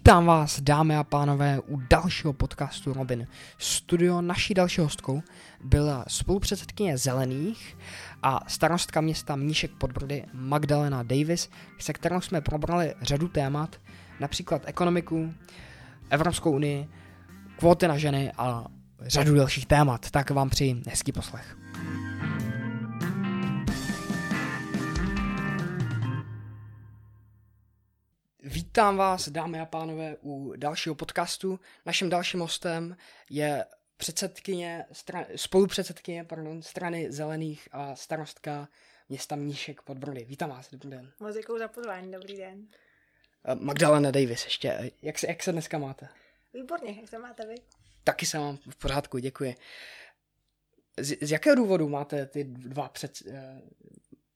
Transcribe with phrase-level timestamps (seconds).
[0.00, 3.26] Vítám vás, dámy a pánové, u dalšího podcastu Robin.
[3.58, 5.22] Studio naší další hostkou
[5.64, 7.78] byla spolupředsedkyně Zelených
[8.22, 13.76] a starostka města Mníšek pod Brdy Magdalena Davis, se kterou jsme probrali řadu témat,
[14.20, 15.34] například ekonomiku,
[16.10, 16.88] Evropskou unii,
[17.58, 18.64] kvóty na ženy a
[19.00, 20.10] řadu dalších témat.
[20.10, 21.56] Tak vám přeji hezký poslech.
[28.70, 31.60] Vítám vás, dámy a pánové, u dalšího podcastu.
[31.86, 32.96] Naším dalším hostem
[33.30, 33.64] je
[33.96, 38.68] předsedkyně, stran, spolupředsedkyně pardon, strany Zelených a starostka
[39.08, 40.24] města Mníšek pod Brody.
[40.24, 41.12] Vítám vás, dobrý den.
[41.20, 42.66] Moc děkuji za pozvání, dobrý den.
[43.44, 46.08] Eh, Magdalena Davis ještě, jak se, jak se dneska máte?
[46.54, 47.54] Výborně, jak se máte vy?
[48.04, 49.54] Taky se mám v pořádku, děkuji.
[50.96, 53.62] Z, z jakého důvodu máte ty dva před, eh,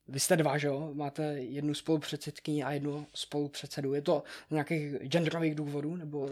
[0.08, 0.90] vy jste dva, že jo?
[0.94, 3.94] Máte jednu spolupředsedkyni a jednu spolupředsedu.
[3.94, 5.96] Je to z nějakých genderových důvodů?
[5.96, 6.30] Nebo...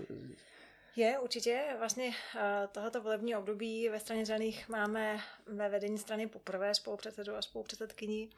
[0.96, 1.60] Je, určitě.
[1.78, 7.42] Vlastně eh, tohoto volební období ve straně zelených máme ve vedení strany poprvé spolupředsedu a
[7.42, 8.28] spolupředsedkyni.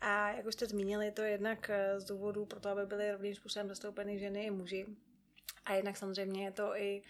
[0.00, 3.12] A jak už jste zmínili, je to jednak eh, z důvodu pro to, aby byly
[3.12, 4.86] rovným způsobem zastoupeny ženy i muži.
[5.64, 7.02] A jednak samozřejmě je to i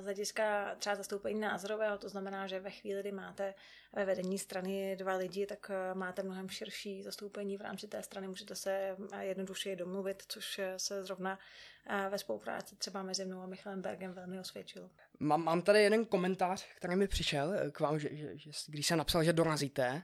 [0.00, 3.54] z hlediska třeba zastoupení názorového, to znamená, že ve chvíli, kdy máte
[3.92, 8.28] ve vedení strany dva lidi, tak e, máte mnohem širší zastoupení v rámci té strany,
[8.28, 11.38] můžete se jednoduše domluvit, což se zrovna
[12.10, 14.90] ve spolupráci třeba mezi mnou a Michalem Bergem velmi osvědčilo.
[15.20, 18.98] Mám, mám tady jeden komentář, který mi přišel k vám, že, že, že když jsem
[18.98, 20.02] napsal, že dorazíte,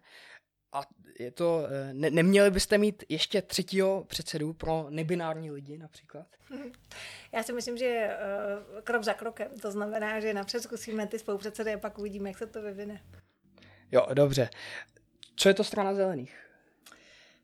[0.73, 0.81] a
[1.19, 6.27] je to, e, ne, neměli byste mít ještě třetího předsedu pro nebinární lidi například?
[7.33, 8.17] Já si myslím, že
[8.75, 9.49] uh, krok za krokem.
[9.63, 13.03] To znamená, že napřed zkusíme ty spolupředsedy a pak uvidíme, jak se to vyvine.
[13.93, 14.51] Jo, dobře.
[15.37, 16.48] Co je to strana zelených?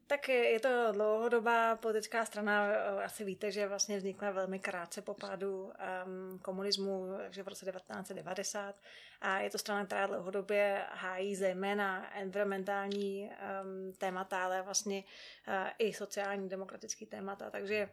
[0.06, 2.66] Tak je to dlouhodobá politická strana.
[3.04, 8.74] Asi víte, že vlastně vznikla velmi krátce po pádu um, komunismu, takže v roce 1990.
[9.20, 15.04] A je to strana, která dlouhodobě hájí zejména environmentální um, témata, ale vlastně
[15.48, 17.50] uh, i sociální demokratický témata.
[17.50, 17.88] Takže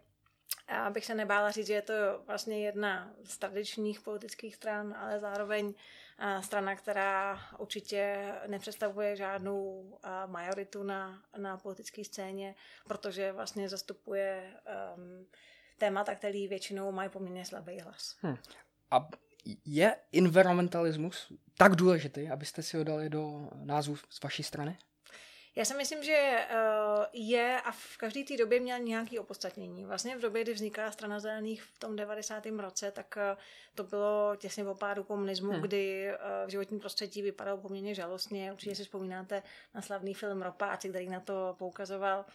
[0.69, 1.94] já bych se nebála říct, že je to
[2.25, 5.74] vlastně jedna z tradičních politických stran, ale zároveň
[6.42, 9.92] strana, která určitě nepředstavuje žádnou
[10.26, 12.56] majoritu na, na politické scéně,
[12.88, 14.54] protože vlastně zastupuje
[14.96, 15.28] um,
[15.78, 18.16] témata, které většinou mají poměrně slabý hlas.
[18.22, 18.38] Hmm.
[18.92, 19.09] A
[19.66, 24.78] je environmentalismus tak důležitý, abyste si ho dali do názvu z vaší strany?
[25.56, 29.85] Já si myslím, že uh, je a v každé té době měl nějaké opodstatnění.
[29.85, 32.45] Vlastně v době, kdy vzniká strana zelených v tom 90.
[32.45, 33.39] roce, tak uh,
[33.75, 35.61] to bylo těsně po pádu komunismu, hmm.
[35.61, 38.51] kdy uh, v životním prostředí vypadalo poměrně žalostně.
[38.51, 39.44] Určitě si vzpomínáte
[39.75, 42.25] na slavný film Ropáci, který na to poukazoval.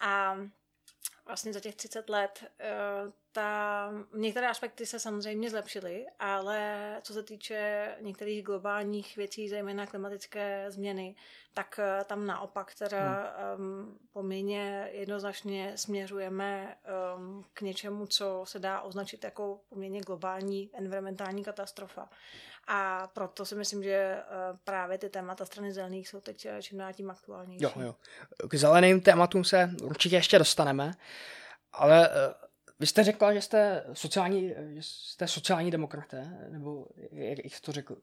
[0.00, 0.36] A
[1.26, 2.44] vlastně za těch 30 let
[3.32, 10.66] ta, některé aspekty se samozřejmě zlepšily, ale co se týče některých globálních věcí, zejména klimatické
[10.68, 11.14] změny,
[11.54, 13.66] tak eh, tam naopak teda hmm.
[13.66, 16.76] um, poměrně jednoznačně směřujeme
[17.16, 22.08] um, k něčemu, co se dá označit jako poměrně globální environmentální katastrofa.
[22.66, 26.78] A proto si myslím, že uh, právě ty témata strany zelených jsou teď eh, čím
[26.78, 27.62] dál tím aktuálnější.
[27.64, 27.94] Jo, jo.
[28.48, 30.92] K zeleným tématům se určitě ještě dostaneme,
[31.72, 32.42] ale uh
[32.82, 37.96] vy jste řekla, že jste sociální, že jste sociální demokraté, nebo jak, jak to řekl?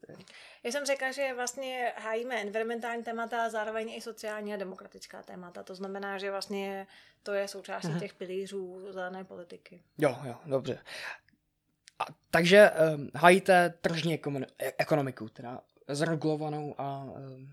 [0.63, 5.63] Já jsem řekla, že vlastně hájíme environmentální témata a zároveň i sociální a demokratická témata.
[5.63, 6.87] To znamená, že vlastně
[7.23, 7.99] to je součástí uh-huh.
[7.99, 9.83] těch pilířů zelené politiky.
[9.97, 10.79] Jo, jo, dobře.
[11.99, 14.19] A, takže um, hájíte tržní
[14.77, 17.49] ekonomiku, teda zregulovanou, a, um,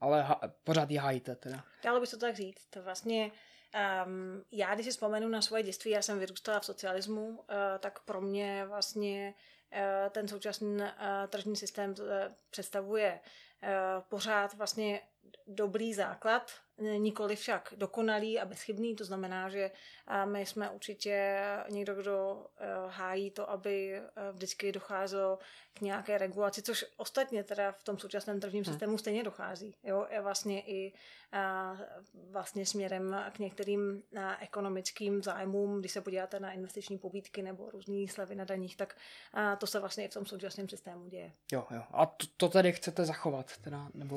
[0.00, 1.36] ale ha, pořád ji hájíte.
[1.36, 1.64] Teda.
[1.84, 2.66] Dalo by se to tak říct.
[2.70, 3.30] To vlastně
[4.06, 7.44] Um, já, když si vzpomenu na svoje dětství, já jsem vyrůstala v socialismu, uh,
[7.78, 9.34] tak pro mě vlastně
[9.72, 10.86] uh, ten současný uh,
[11.28, 12.06] tržní systém uh,
[12.50, 13.20] představuje
[13.62, 13.68] uh,
[14.08, 15.00] pořád vlastně
[15.46, 19.70] dobrý základ, nikoli však dokonalý a bezchybný, to znamená, že
[20.24, 21.38] my jsme určitě
[21.68, 24.02] někdo, kdo eh, hájí to, aby eh,
[24.32, 25.38] vždycky docházelo
[25.74, 28.72] k nějaké regulaci, což ostatně teda v tom současném tržním hmm.
[28.72, 29.76] systému stejně dochází.
[29.84, 30.06] Jo?
[30.10, 30.92] Je vlastně i
[32.30, 34.02] vlastně směrem k některým
[34.40, 38.96] ekonomickým zájmům, když se podíváte na investiční pobídky nebo různé slevy na daních, tak
[39.58, 41.32] to se vlastně i v tom současném systému děje.
[41.52, 41.82] Jo, jo.
[41.90, 43.56] A to, to tedy chcete zachovat?
[43.56, 44.16] Teda, nebo...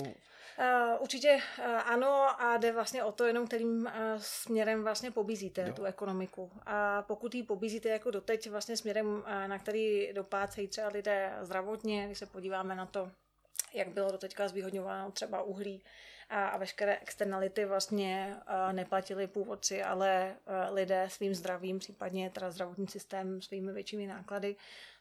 [0.59, 5.65] Uh, určitě uh, ano a jde vlastně o to jenom, kterým uh, směrem vlastně pobízíte
[5.67, 5.73] jo.
[5.73, 6.51] tu ekonomiku.
[6.65, 12.19] A pokud ji pobízíte jako doteď vlastně směrem, na který dopácejí třeba lidé zdravotně, když
[12.19, 13.11] se podíváme na to,
[13.73, 15.83] jak bylo doteďka zvýhodňováno třeba uhlí,
[16.29, 22.51] a, a veškeré externality vlastně uh, neplatili původci, ale uh, lidé svým zdravím, případně teda
[22.51, 24.55] zdravotní systém svými většími náklady,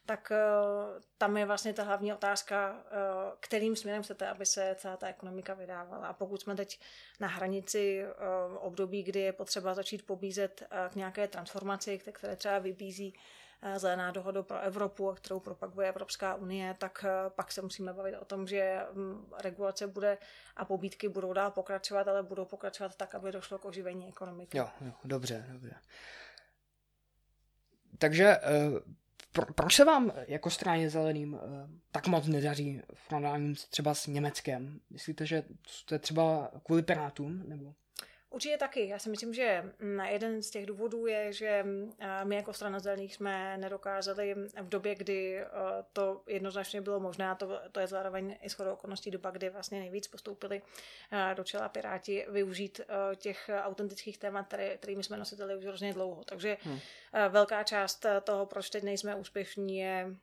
[0.05, 2.77] tak uh, tam je vlastně ta hlavní otázka, uh,
[3.39, 6.07] kterým směrem chcete, aby se celá ta ekonomika vydávala.
[6.07, 6.79] A pokud jsme teď
[7.19, 12.59] na hranici uh, období, kdy je potřeba začít pobízet uh, k nějaké transformaci, které třeba
[12.59, 13.17] vybízí Eh,
[13.79, 18.25] zelená dohoda pro Evropu, kterou propaguje Evropská unie, tak eh, pak se musíme bavit o
[18.25, 20.17] tom, že mm, regulace bude
[20.55, 24.57] a pobídky budou dál pokračovat, ale budou pokračovat tak, aby došlo k oživení ekonomiky.
[24.57, 25.75] Jo, jo dobře, dobře.
[27.97, 28.41] Takže eh,
[29.31, 31.39] pro, proč se vám jako straně zeleným
[31.91, 33.09] tak moc nedaří v
[33.69, 34.79] třeba s Německem?
[34.89, 35.43] Myslíte, že
[35.85, 37.43] to je třeba kvůli Pirátům?
[37.49, 37.73] Nebo?
[38.31, 38.87] Určitě taky.
[38.87, 41.93] Já si myslím, že mm, jeden z těch důvodů je, že mm,
[42.23, 45.43] my jako strana zelených jsme nedokázali v době, kdy
[45.93, 49.79] to jednoznačně bylo možné, a to, to je zároveň i shodou okolností doba, kdy vlastně
[49.79, 50.61] nejvíc postoupili
[51.33, 52.81] do čela Piráti, využít
[53.15, 56.23] těch autentických témat, které, kterými jsme nositeli už hrozně dlouho.
[56.23, 56.79] Takže hmm.
[57.29, 60.15] velká část toho, proč teď nejsme úspěšní, je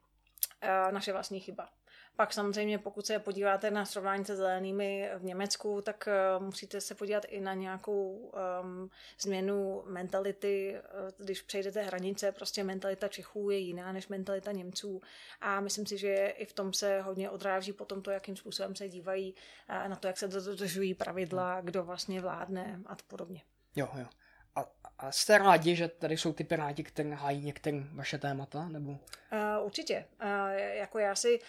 [0.91, 1.69] naše vlastní chyba.
[2.17, 6.09] Pak samozřejmě, pokud se podíváte na srovnání se zelenými v Německu, tak
[6.39, 8.33] uh, musíte se podívat i na nějakou
[8.63, 8.91] um,
[9.21, 10.77] změnu mentality.
[10.77, 15.01] Uh, když přejdete hranice, prostě mentalita Čechů je jiná než mentalita Němců.
[15.41, 18.89] A myslím si, že i v tom se hodně odráží potom to, jakým způsobem se
[18.89, 19.35] dívají
[19.71, 23.43] uh, na to, jak se dodržují pravidla, kdo vlastně vládne a podobně.
[23.77, 24.07] Jo, jo.
[24.55, 24.65] A,
[24.99, 28.69] a jste rádi, že tady jsou ty piráti, které hájí některé vaše témata?
[28.69, 28.91] Nebo?
[28.91, 28.99] Uh,
[29.63, 30.05] určitě.
[30.23, 30.29] Uh,
[30.59, 31.41] jako já si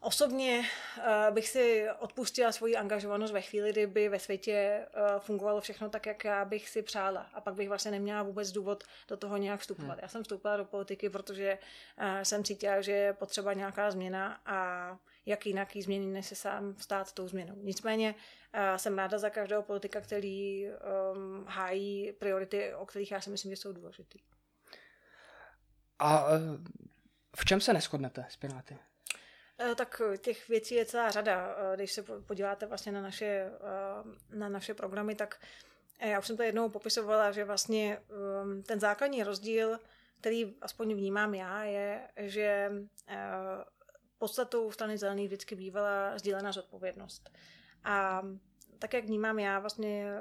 [0.00, 0.58] Osobně
[0.98, 6.06] uh, bych si odpustila svoji angažovanost ve chvíli, kdyby ve světě uh, fungovalo všechno tak,
[6.06, 7.20] jak já bych si přála.
[7.34, 9.92] A pak bych vlastně neměla vůbec důvod do toho nějak vstupovat.
[9.92, 10.02] Hmm.
[10.02, 11.58] Já jsem vstoupila do politiky, protože
[11.98, 16.34] uh, jsem cítila, že je potřeba nějaká změna a jak jinak jí změnit, než se
[16.34, 17.54] sám stát tou změnou.
[17.56, 18.14] Nicméně
[18.76, 23.56] jsem ráda za každého politika, který um, hájí priority, o kterých já si myslím, že
[23.56, 24.18] jsou důležité.
[25.98, 26.26] A
[27.36, 28.78] v čem se neschodnete s Piráty?
[29.60, 31.56] Eh, tak těch věcí je celá řada.
[31.58, 35.40] Eh, když se podíváte vlastně na naše, eh, na naše programy, tak
[36.00, 37.98] já už jsem to jednou popisovala, že vlastně
[38.42, 39.78] ehm, ten základní rozdíl,
[40.20, 42.72] který aspoň vnímám já, je, že
[44.18, 47.30] podstatou strany zelených vždycky bývala sdílená zodpovědnost.
[47.84, 48.22] A
[48.78, 50.12] tak, jak vnímám já vlastně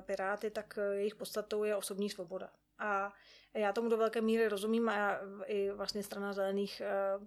[0.00, 2.50] Piráty, tak jejich podstatou je osobní svoboda.
[2.78, 3.12] A
[3.54, 6.82] já tomu do velké míry rozumím a i vlastně strana zelených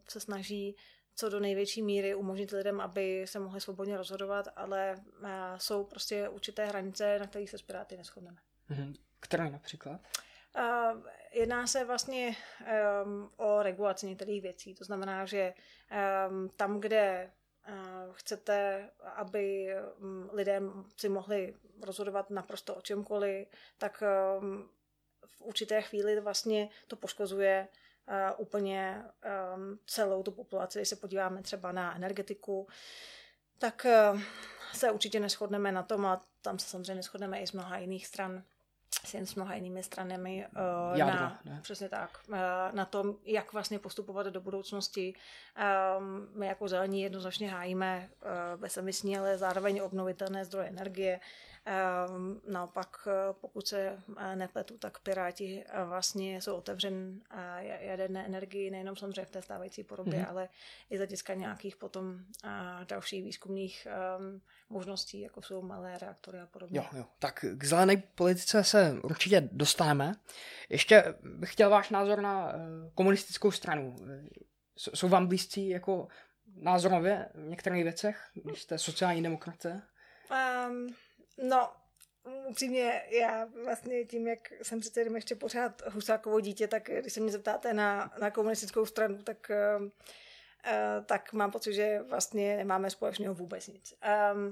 [0.07, 0.75] se snaží
[1.15, 6.29] co do největší míry umožnit lidem, aby se mohli svobodně rozhodovat, ale eh, jsou prostě
[6.29, 8.37] určité hranice, na kterých se s Piráty neschodneme.
[8.71, 8.95] Mm-hmm.
[9.19, 10.01] Které například?
[10.57, 11.01] Uh,
[11.31, 12.35] jedná se vlastně
[13.05, 14.75] um, o regulaci některých věcí.
[14.75, 15.53] To znamená, že
[16.29, 17.31] um, tam, kde
[17.69, 19.67] uh, chcete, aby
[19.99, 24.03] um, lidem si mohli rozhodovat naprosto o čemkoliv, tak
[24.39, 24.69] um,
[25.25, 27.67] v určité chvíli vlastně to poškozuje
[28.07, 29.03] uh, úplně
[29.55, 30.79] um, celou tu populaci.
[30.79, 32.67] Když se podíváme třeba na energetiku,
[33.57, 34.21] tak uh,
[34.73, 38.43] se určitě neschodneme na tom a tam se samozřejmě neschodneme i z mnoha jiných stran
[39.13, 41.59] s mnoha jinými stranami uh, Jádro, na, ne?
[41.61, 42.35] přesně tak, uh,
[42.71, 45.13] na tom, jak vlastně postupovat do budoucnosti.
[45.97, 51.19] Um, my jako zelení jednoznačně hájíme uh, bezemisní, ale zároveň obnovitelné zdroje energie.
[52.47, 57.21] Naopak, eh, pokud se eh, nepletu, tak Piráti eh, vlastně jsou otevřen
[57.79, 60.29] jaderné energii nejenom samozřejmě v té stávající podobě, mm-hmm.
[60.29, 60.49] ale
[60.89, 62.19] i z hlediska nějakých potom
[62.87, 66.79] dalších výzkumných ehm, možností, jako jsou malé reaktory a podobně.
[66.79, 67.05] Jo, jo.
[67.19, 70.13] Tak k zelené politice se určitě dostaneme.
[70.69, 72.53] Ještě bych chtěl váš názor na
[72.95, 73.95] komunistickou stranu.
[74.77, 76.07] Jsou vám blízcí jako
[76.55, 79.81] názorově v některých věcech, když jste sociální demokraté?
[80.69, 80.95] Um,
[81.37, 81.69] No,
[82.47, 87.19] upřímně, já vlastně tím, jak jsem přece jenom ještě pořád Husákovo dítě, tak když se
[87.19, 89.89] mě zeptáte na, na komunistickou stranu, tak, uh,
[91.05, 93.93] tak mám pocit, že vlastně nemáme společného vůbec nic.
[94.33, 94.51] Um,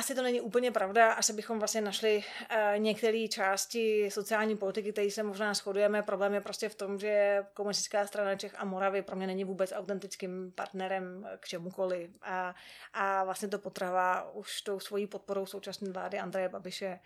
[0.00, 5.10] asi to není úplně pravda, asi bychom vlastně našli uh, některé části sociální politiky, které
[5.10, 6.02] se možná shodujeme.
[6.02, 9.72] Problém je prostě v tom, že komunistická strana Čech a Moravy pro mě není vůbec
[9.72, 12.10] autentickým partnerem k čemukoliv.
[12.22, 12.54] A,
[12.92, 17.00] a vlastně to potrvá už tou svojí podporou současné vlády Andreje Babiše.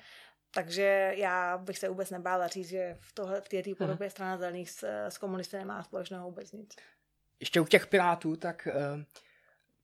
[0.51, 4.71] Takže já bych se vůbec nebála říct, že v, tohle, v této podobě strana zelených
[4.71, 6.77] s, s komunisty nemá společného vůbec nic.
[7.41, 9.03] Ještě u těch pirátů, tak uh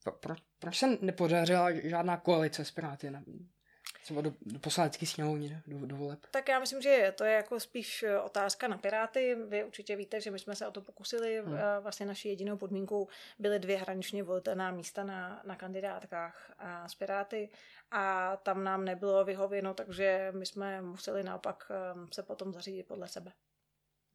[0.03, 3.13] pro, pro, proč se nepodařila žádná koalice s Piráty?
[4.03, 6.19] Třeba do, do poslanecké sněmovny, do, do voleb?
[6.31, 9.37] Tak já myslím, že to je jako spíš eh, otázka na Piráty.
[9.49, 11.43] Vy určitě víte, že my jsme se o to pokusili.
[11.47, 11.57] Hmm.
[11.81, 17.49] Vlastně naší jedinou podmínkou byly dvě hraničně volitelná místa na, na kandidátkách a z Piráty
[17.91, 21.73] a tam nám nebylo vyhověno, takže my jsme museli naopak
[22.13, 23.33] se potom zařídit podle sebe.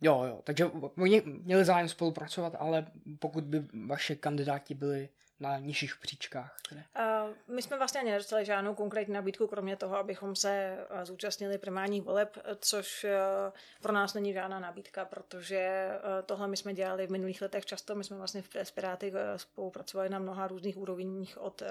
[0.01, 0.65] Jo, jo, takže
[1.01, 2.87] oni měli zájem spolupracovat, ale
[3.19, 5.09] pokud by vaše kandidáti byli
[5.39, 6.57] na nižších příčkách?
[6.71, 12.03] Uh, my jsme vlastně nedostali žádnou konkrétní nabídku, kromě toho, abychom se uh, zúčastnili primárních
[12.03, 17.11] voleb, což uh, pro nás není žádná nabídka, protože uh, tohle my jsme dělali v
[17.11, 17.95] minulých letech často.
[17.95, 21.63] My jsme vlastně v Piráty spolupracovali na mnoha různých úrovních od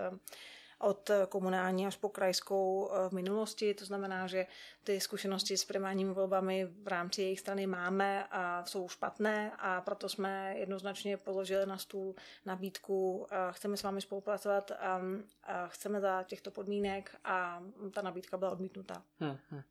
[0.84, 3.74] od komunální až po krajskou eh, v minulosti.
[3.74, 4.46] To znamená, že
[4.84, 10.08] ty zkušenosti s primárními volbami v rámci jejich strany máme a jsou špatné a proto
[10.08, 12.14] jsme jednoznačně položili na stůl
[12.46, 15.00] nabídku, chceme s vámi spolupracovat a,
[15.44, 17.62] a chceme za těchto podmínek a
[17.92, 19.02] ta nabídka byla odmítnutá.
[19.20, 19.62] Hmm, hmm.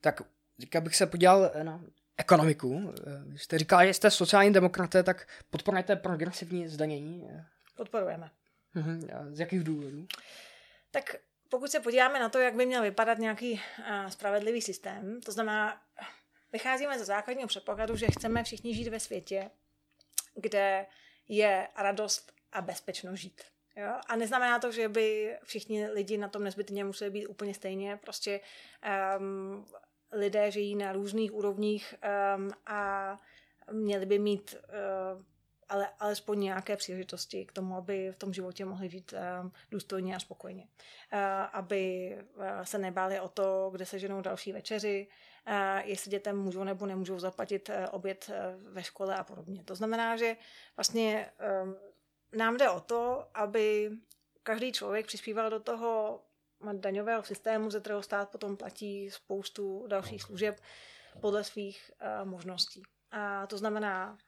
[0.00, 0.22] Tak
[0.60, 1.80] teďka bych se podíval na
[2.16, 2.92] ekonomiku.
[3.06, 7.28] Eh, jste říkala, že jste sociální demokraté, tak podporujete progresivní zdanění?
[7.76, 8.30] Podporujeme.
[8.78, 10.06] Mhm, a z jakých důvodů?
[10.90, 11.16] Tak
[11.48, 15.82] pokud se podíváme na to, jak by měl vypadat nějaký uh, spravedlivý systém, to znamená,
[16.52, 19.50] vycházíme ze základního předpokladu, že chceme všichni žít ve světě,
[20.34, 20.86] kde
[21.28, 23.42] je radost a bezpečno žít.
[23.76, 23.94] Jo?
[24.08, 27.96] A neznamená to, že by všichni lidi na tom nezbytně museli být úplně stejně.
[27.96, 28.40] Prostě
[29.18, 29.66] um,
[30.12, 31.94] lidé žijí na různých úrovních
[32.36, 33.16] um, a
[33.72, 34.56] měli by mít
[35.14, 35.22] uh,
[35.68, 40.20] ale alespoň nějaké příležitosti k tomu, aby v tom životě mohli žít uh, důstojně a
[40.20, 40.62] spokojeně.
[41.12, 41.18] Uh,
[41.52, 45.08] aby uh, se nebáli o to, kde se ženou další večeři,
[45.48, 49.64] uh, jestli dětem můžou nebo nemůžou zaplatit uh, oběd uh, ve škole a podobně.
[49.64, 50.36] To znamená, že
[50.76, 51.30] vlastně
[51.62, 51.76] um,
[52.32, 53.90] nám jde o to, aby
[54.42, 56.22] každý člověk přispíval do toho
[56.72, 60.60] daňového systému, ze kterého stát potom platí spoustu dalších služeb
[61.20, 62.82] podle svých uh, možností.
[63.10, 64.18] A to znamená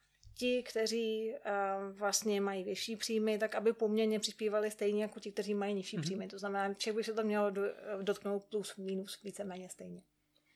[0.41, 5.55] ti, kteří uh, vlastně mají vyšší příjmy, tak aby poměrně přispívali stejně jako ti, kteří
[5.55, 6.03] mají nižší mm-hmm.
[6.03, 6.29] příjmy.
[6.29, 7.63] To znamená, že by se to mělo do,
[8.03, 10.03] dotknout plus minus víceméně stejně.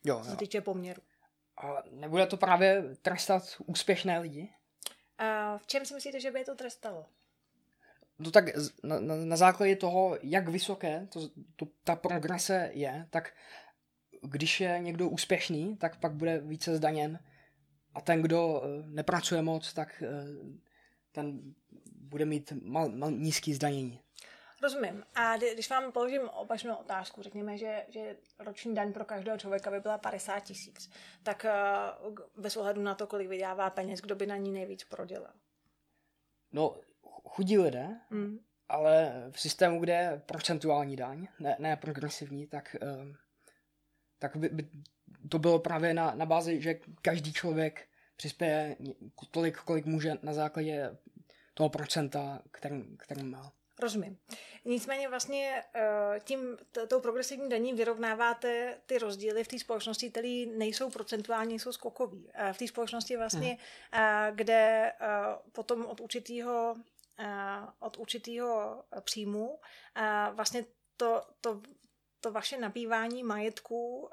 [0.05, 1.03] Jo, co se týče poměru.
[1.57, 4.49] A nebude to právě trestat úspěšné lidi?
[5.21, 7.07] Uh, v čem si myslíte, že by je to trestalo?
[8.19, 8.45] No tak
[8.83, 13.33] na, na, na základě toho, jak vysoké to, to, ta progrese je, tak
[14.23, 17.19] když je někdo úspěšný, tak pak bude více zdaněn
[17.95, 20.09] a ten, kdo eh, nepracuje moc, tak eh,
[21.13, 21.55] ten
[21.87, 24.01] bude mít mal, mal, nízký zdanění.
[24.63, 25.05] Rozumím.
[25.15, 29.81] A když vám položím opačnou otázku, řekněme, že, že roční daň pro každého člověka by
[29.81, 30.91] byla 50 tisíc,
[31.23, 31.47] tak
[32.09, 35.33] uh, bez ohledu na to, kolik vydává peněz, kdo by na ní nejvíc prodělal?
[36.53, 36.77] No,
[37.25, 38.39] chudí lidé, mm.
[38.69, 42.77] ale v systému, kde je procentuální daň, ne, ne progresivní, tak,
[44.19, 44.69] tak by, by
[45.29, 48.77] to bylo právě na, na bázi, že každý člověk přispěje
[49.31, 50.97] tolik, kolik může na základě
[51.55, 53.53] toho procenta, kterým, kterým má.
[53.81, 54.19] Rozumím.
[54.65, 56.57] Nicméně vlastně eh, tím,
[56.89, 62.31] tou progresivní daní vyrovnáváte ty rozdíly v té společnosti, které nejsou procentuální, jsou skokový.
[62.53, 63.59] V té společnosti vlastně,
[63.93, 64.37] hmm.
[64.37, 65.07] kde eh,
[65.53, 66.77] potom od určitého
[67.81, 69.59] od určitého příjmu
[70.35, 70.65] vlastně
[70.97, 71.63] to, to
[72.25, 74.09] to vaše nabývání majetku uh,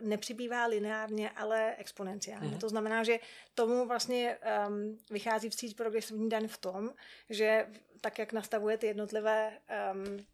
[0.00, 2.48] nepřibývá lineárně, ale exponenciálně.
[2.48, 2.58] Mm.
[2.58, 3.18] To znamená, že
[3.54, 6.90] tomu vlastně um, vychází vstříc progresivní daň v tom,
[7.30, 7.66] že
[8.00, 9.58] tak, jak nastavuje ty jednotlivé
[9.94, 10.26] um,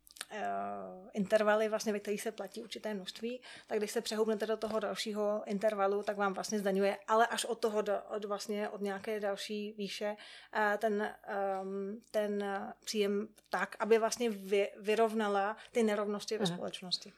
[1.12, 5.43] intervaly, vlastně, ve kterých se platí určité množství, tak když se přehoupnete do toho dalšího
[5.47, 9.73] intervalu, tak vám vlastně zdaňuje, ale až od toho, do, od vlastně od nějaké další
[9.73, 10.17] výše,
[10.57, 11.15] uh, ten,
[11.62, 12.45] um, ten
[12.85, 16.55] příjem tak, aby vlastně vy, vyrovnala ty nerovnosti ve uh-huh.
[16.55, 17.12] společnosti.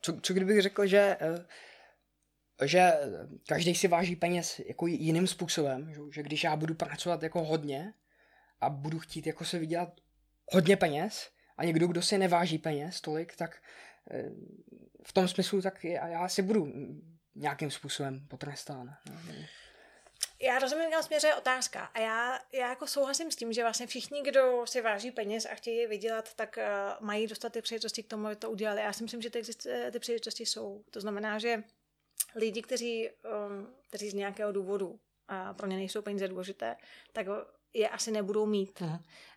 [0.00, 1.44] Co, co kdybych řekl, že uh
[2.64, 2.92] že
[3.46, 7.94] každý si váží peněz jako jiným způsobem, že, že když já budu pracovat jako hodně
[8.60, 10.00] a budu chtít jako se vydělat
[10.46, 13.62] hodně peněz, a někdo, kdo si neváží peněz tolik, tak
[14.10, 14.30] eh,
[15.02, 16.72] v tom smyslu tak já si budu
[17.34, 18.96] nějakým způsobem potrestán.
[20.42, 21.84] Já rozumím, kam směřuje otázka.
[21.84, 25.54] A já, já jako souhlasím s tím, že vlastně všichni, kdo si váží peněz a
[25.54, 28.80] chtějí vydělat, tak uh, mají dostat ty příležitosti k tomu, aby to udělali.
[28.80, 29.42] Já si myslím, že ty,
[29.92, 30.84] ty příležitosti jsou.
[30.90, 31.62] To znamená, že
[32.34, 36.76] lidi, kteří, um, kteří z nějakého důvodu a pro ně nejsou peníze důležité,
[37.12, 37.26] tak
[37.74, 38.82] je asi nebudou mít.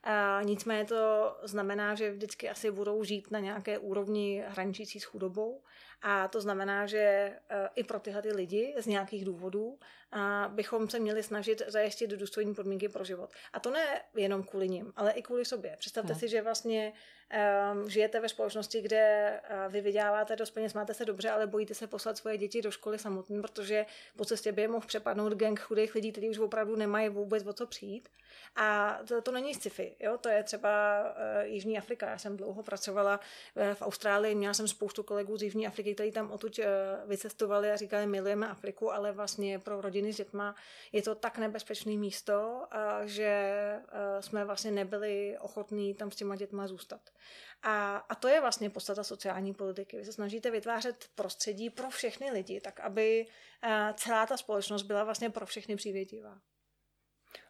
[0.04, 5.62] A nicméně to znamená, že vždycky asi budou žít na nějaké úrovni hraničící s chudobou.
[6.02, 7.40] A to znamená, že e,
[7.76, 9.80] i pro tyhle ty lidi z nějakých důvodů
[10.48, 13.30] bychom se měli snažit zajistit důstojní podmínky pro život.
[13.54, 15.76] A to ne jenom kvůli nim, ale i kvůli sobě.
[15.80, 16.20] Představte uh-huh.
[16.20, 16.94] si, že vlastně
[17.74, 21.74] um, žijete ve společnosti, kde uh, vy vyděláváte dost peněz, máte se dobře, ale bojíte
[21.74, 25.60] se poslat svoje děti do školy samotný, protože po cestě by je mohl přepadnout gang
[25.60, 28.10] chudých lidí, kteří už opravdu nemají vůbec o co přijít.
[28.56, 30.18] A to, to není sci-fi, jo?
[30.18, 32.10] to je třeba uh, Jižní Afrika.
[32.10, 36.12] Já jsem dlouho pracovala uh, v Austrálii, měla jsem spoustu kolegů z Jižní Afriky, kteří
[36.12, 36.66] tam odtud uh,
[37.10, 40.56] vycestovali a říkali, milujeme Afriku, ale vlastně pro rodiny s dětma
[40.92, 42.68] je to tak nebezpečné místo,
[43.06, 47.02] že uh, jsme vlastně nebyli ochotní tam s těma dětma zůstat.
[47.64, 49.98] A, a to je vlastně podstata sociální politiky.
[49.98, 55.04] Vy se snažíte vytvářet prostředí pro všechny lidi, tak aby uh, celá ta společnost byla
[55.04, 56.38] vlastně pro všechny přívětivá.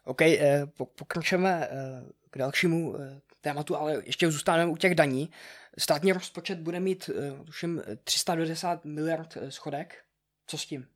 [0.04, 0.66] OK, eh,
[0.98, 5.30] pokračujeme eh, k dalšímu eh, tématu, ale ještě zůstaneme u těch daní.
[5.78, 7.10] Státní rozpočet bude mít,
[7.46, 10.04] tuším, 390 miliard schodek.
[10.46, 10.86] Co s tím?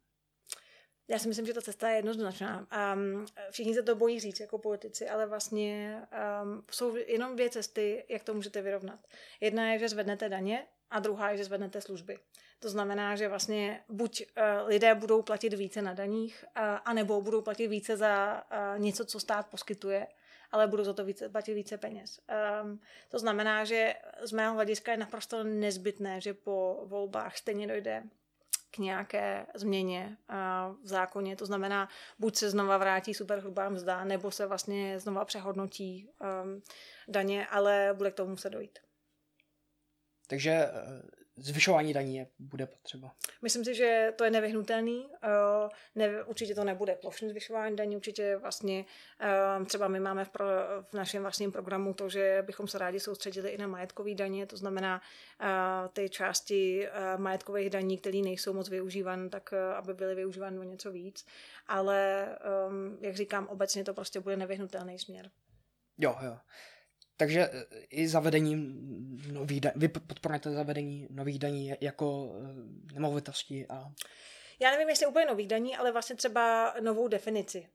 [1.08, 2.66] Já si myslím, že ta cesta je jednoznačná.
[2.94, 6.02] Um, všichni se to bojí říct jako politici, ale vlastně
[6.42, 9.00] um, jsou jenom dvě cesty, jak to můžete vyrovnat.
[9.40, 12.18] Jedna je, že zvednete daně a druhá je, že zvednete služby.
[12.58, 17.42] To znamená, že vlastně buď uh, lidé budou platit více na daních, uh, anebo budou
[17.42, 20.06] platit více za uh, něco, co stát poskytuje,
[20.56, 22.20] ale budou za to více, platit více peněz.
[22.62, 28.02] Um, to znamená, že z mého hlediska je naprosto nezbytné, že po volbách stejně dojde
[28.70, 30.16] k nějaké změně
[30.82, 31.36] v zákoně.
[31.36, 36.62] To znamená, buď se znova vrátí superhrubá mzda, nebo se vlastně znova přehodnotí um,
[37.08, 38.78] daně, ale bude k tomu muset dojít.
[40.26, 40.72] Takže eh,
[41.36, 43.14] zvyšování daní je, bude potřeba.
[43.42, 45.06] Myslím si, že to je nevyhnutelný.
[45.06, 48.84] Uh, ne, určitě to nebude plošné zvyšování daní, určitě vlastně
[49.58, 50.46] uh, třeba my máme v, pro,
[50.82, 54.56] v našem vlastním programu to, že bychom se rádi soustředili i na majetkové daně, to
[54.56, 55.00] znamená
[55.40, 55.48] uh,
[55.92, 61.26] ty části majetkových daní, které nejsou moc využívané, tak aby byly využívány o něco víc.
[61.66, 62.28] Ale
[62.68, 65.30] um, jak říkám, obecně to prostě bude nevyhnutelný směr.
[65.98, 66.36] Jo, jo.
[67.16, 68.56] Takže e, i zavedení
[69.32, 72.32] nových daní, vy podporujete zavedení nových daní jako
[72.90, 73.92] e, nemovitosti a
[74.60, 77.68] já nevím, jestli úplně nových daní, ale vlastně třeba novou definici.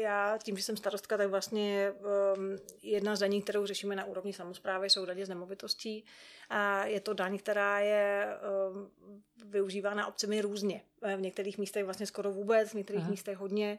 [0.00, 1.92] Já tím, že jsem starostka, tak vlastně
[2.36, 6.04] um, jedna z daní, kterou řešíme na úrovni samozprávy, jsou daně z nemovitostí.
[6.48, 8.26] A je to daň, která je
[8.72, 8.90] um,
[9.50, 10.80] využívána obcemi různě.
[11.16, 13.10] V některých místech vlastně skoro vůbec, v některých Aha.
[13.10, 13.78] místech hodně,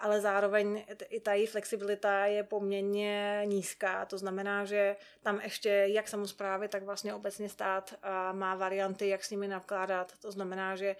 [0.00, 4.04] ale zároveň i ta její flexibilita je poměrně nízká.
[4.04, 7.94] To znamená, že tam ještě jak samozprávy, tak vlastně obecně stát
[8.32, 10.12] má varianty, jak s nimi nakládat.
[10.18, 10.96] To znamená, že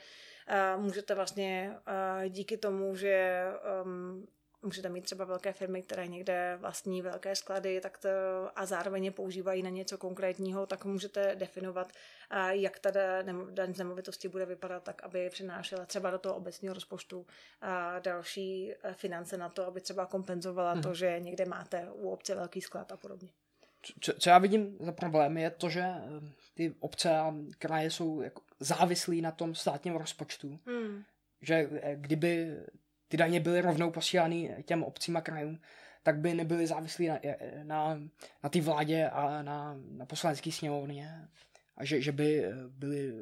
[0.77, 1.77] můžete vlastně
[2.29, 3.45] díky tomu, že
[3.85, 4.27] um,
[4.67, 8.09] můžete mít třeba velké firmy, které někde vlastní velké sklady tak to,
[8.57, 11.93] a zároveň je používají na něco konkrétního, tak můžete definovat,
[12.51, 12.91] jak ta
[13.51, 17.27] daň z nemovitosti bude vypadat tak, aby přinášela třeba do toho obecního rozpočtu
[18.03, 20.83] další e, finance na to, aby třeba kompenzovala hmm.
[20.83, 23.29] to, že někde máte u obce velký sklad a podobně
[24.01, 26.03] co, co já vidím za problém, je to, že eh,
[26.55, 30.59] ty obce a kraje jsou jako závislí na tom státním rozpočtu.
[30.67, 31.03] Hmm.
[31.43, 32.57] Že eh, kdyby
[33.09, 35.61] ty daně byly rovnou posílány těm obcím a krajům,
[36.03, 38.01] tak by nebyly závislí na, eh, na,
[38.43, 41.29] na té vládě a na, na poslanecké sněmovně
[41.77, 43.13] a že, že by byly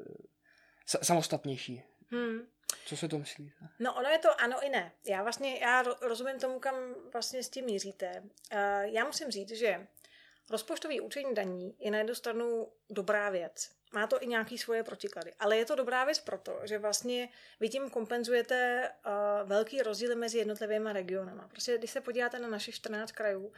[0.86, 1.82] samostatnější.
[2.10, 2.38] Hmm.
[2.86, 3.52] Co se to myslí?
[3.78, 4.92] No ono je to ano i ne.
[5.06, 6.74] Já vlastně, já rozumím tomu, kam
[7.12, 8.22] vlastně s tím míříte.
[8.84, 9.86] Já musím říct, že
[10.50, 13.70] Rozpočtový určení daní je na jednu stranu dobrá věc.
[13.94, 15.32] Má to i nějaké svoje protiklady.
[15.38, 17.28] Ale je to dobrá věc proto, že vlastně
[17.60, 21.48] vy tím kompenzujete uh, velký rozdíly mezi jednotlivými regionama.
[21.48, 23.52] Prostě když se podíváte na našich 14 krajů,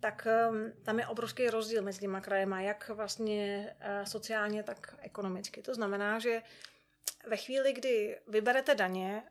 [0.00, 5.62] tak um, tam je obrovský rozdíl mezi těma krajema, jak vlastně uh, sociálně, tak ekonomicky.
[5.62, 6.42] To znamená, že
[7.26, 9.22] ve chvíli, kdy vyberete daně,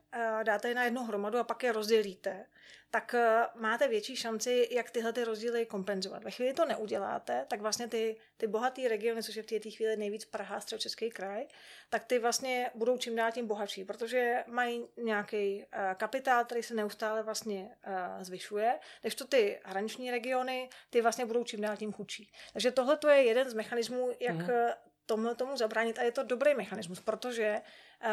[0.42, 2.46] dáte je na jednu hromadu a pak je rozdělíte,
[2.92, 6.24] tak eh, máte větší šanci, jak tyhle ty rozdíly kompenzovat.
[6.24, 9.96] Ve chvíli to neuděláte, tak vlastně ty, ty bohatý regiony, což je v té chvíli
[9.96, 11.46] nejvíc Praha, středočeský kraj,
[11.90, 16.74] tak ty vlastně budou čím dál tím bohatší, protože mají nějaký uh, kapitál, který se
[16.74, 18.78] neustále vlastně uh, zvyšuje,
[19.14, 22.32] to ty hraniční regiony, ty vlastně budou čím dál tím chudší.
[22.52, 24.74] Takže tohle je jeden z mechanismů, jak mm-hmm.
[25.06, 27.60] Tomu, tomu zabránit a je to dobrý mechanismus, protože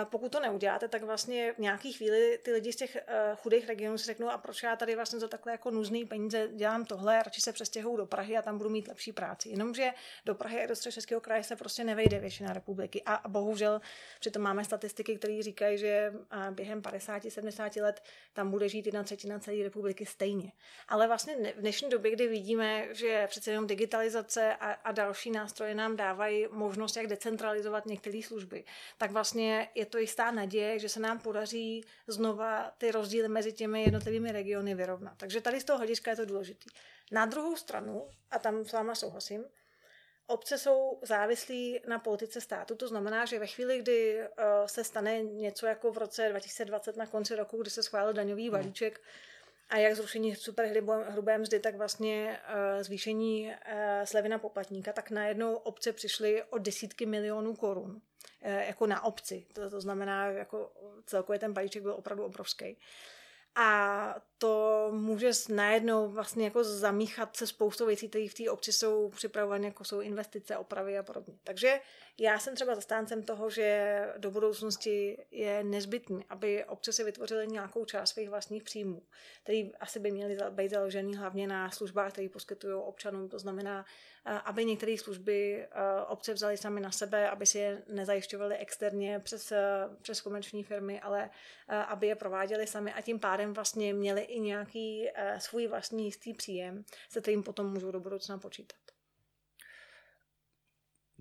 [0.03, 3.97] pokud to neuděláte, tak vlastně v nějaký chvíli ty lidi z těch uh, chudých regionů
[3.97, 7.41] si řeknou, a proč já tady vlastně za takhle jako nuzný peníze dělám tohle, radši
[7.41, 9.49] se přestěhuju do Prahy a tam budu mít lepší práci.
[9.49, 9.91] Jenomže
[10.25, 13.01] do Prahy a do středočeského kraje se prostě nevejde většina republiky.
[13.05, 13.81] A, a bohužel
[14.19, 16.13] přitom máme statistiky, které říkají, že
[16.51, 20.51] během 50-70 let tam bude žít jedna třetina celé republiky stejně.
[20.87, 25.75] Ale vlastně v dnešní době, kdy vidíme, že přece jenom digitalizace a, a další nástroje
[25.75, 28.63] nám dávají možnost, jak decentralizovat některé služby,
[28.97, 33.83] tak vlastně je to jistá naděje, že se nám podaří znova ty rozdíly mezi těmi
[33.83, 35.13] jednotlivými regiony vyrovnat.
[35.17, 36.69] Takže tady z toho hlediska je to důležité.
[37.11, 39.45] Na druhou stranu, a tam s váma souhlasím,
[40.27, 44.27] obce jsou závislí na politice státu, to znamená, že ve chvíli, kdy uh,
[44.65, 48.51] se stane něco jako v roce 2020 na konci roku, kdy se schválil daňový hmm.
[48.51, 49.01] balíček
[49.69, 53.53] a jak zrušení superhrubé mzdy, tak vlastně uh, zvýšení uh,
[54.03, 58.01] slevy na poplatníka, tak najednou obce přišly o desítky milionů korun
[58.41, 59.45] jako na obci.
[59.53, 60.71] To, to znamená, jako
[61.05, 62.77] celkově ten balíček byl opravdu obrovský.
[63.55, 69.09] A to může najednou vlastně jako zamíchat se spoustou věcí, které v té obci jsou
[69.09, 71.33] připravované, jako jsou investice, opravy a podobně.
[71.43, 71.79] Takže
[72.17, 77.85] já jsem třeba zastáncem toho, že do budoucnosti je nezbytné, aby obce si vytvořily nějakou
[77.85, 79.01] část svých vlastních příjmů,
[79.43, 83.29] který asi by měly být založený hlavně na službách, které poskytují občanům.
[83.29, 83.85] To znamená,
[84.45, 85.67] aby některé služby
[86.07, 89.53] obce vzaly sami na sebe, aby si je nezajišťovaly externě přes,
[90.01, 91.29] přes komerční firmy, ale
[91.87, 96.83] aby je prováděly sami a tím pádem vlastně měli i nějaký svůj vlastní jistý příjem,
[97.09, 98.77] se kterým potom můžou do budoucna počítat.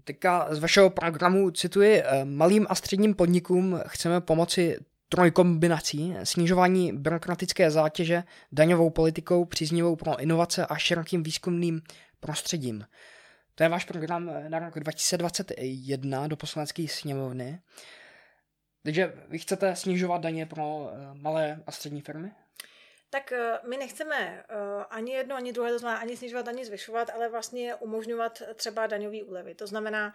[0.05, 7.71] Teďka z vašeho programu cituji, eh, malým a středním podnikům chceme pomoci trojkombinací, snižování byrokratické
[7.71, 11.83] zátěže, daňovou politikou, příznivou pro inovace a širokým výzkumným
[12.21, 12.85] prostředím.
[13.55, 17.61] To je váš program na rok 2021 do poslanecké sněmovny.
[18.83, 22.31] Takže vy chcete snižovat daně pro eh, malé a střední firmy?
[23.11, 27.11] Tak eh, my nechceme uh, ani jedno, ani druhé, to znamená ani snižovat, ani zvyšovat,
[27.11, 29.55] ale vlastně umožňovat třeba daňové úlevy.
[29.55, 30.15] To znamená,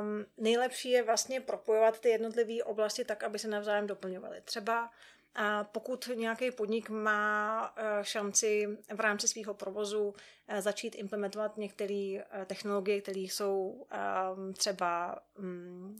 [0.00, 4.40] um, nejlepší je vlastně propojovat ty jednotlivé oblasti tak, aby se navzájem doplňovaly.
[4.40, 4.90] Třeba
[5.38, 10.14] a pokud nějaký podnik má eh, šanci v rámci svého provozu
[10.58, 15.98] začít implementovat některé technologie, které jsou ehm, třeba mm,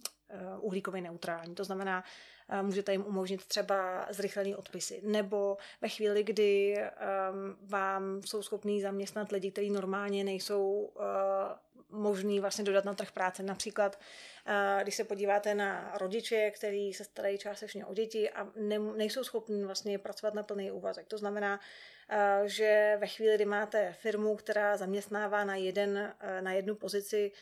[0.60, 2.04] uhlíkově neutrální, to znamená,
[2.62, 5.00] můžete jim umožnit třeba zrychlený odpisy.
[5.04, 11.02] Nebo ve chvíli, kdy um, vám jsou schopní zaměstnat lidi, kteří normálně nejsou uh,
[11.90, 13.42] možný vlastně dodat na trh práce.
[13.42, 13.98] Například,
[14.82, 19.64] když se podíváte na rodiče, kteří se starají částečně o děti a ne, nejsou schopní
[19.64, 21.06] vlastně pracovat na plný úvazek.
[21.06, 21.60] To znamená,
[22.44, 27.32] že ve chvíli, kdy máte firmu, která zaměstnává na, jeden, na jednu pozici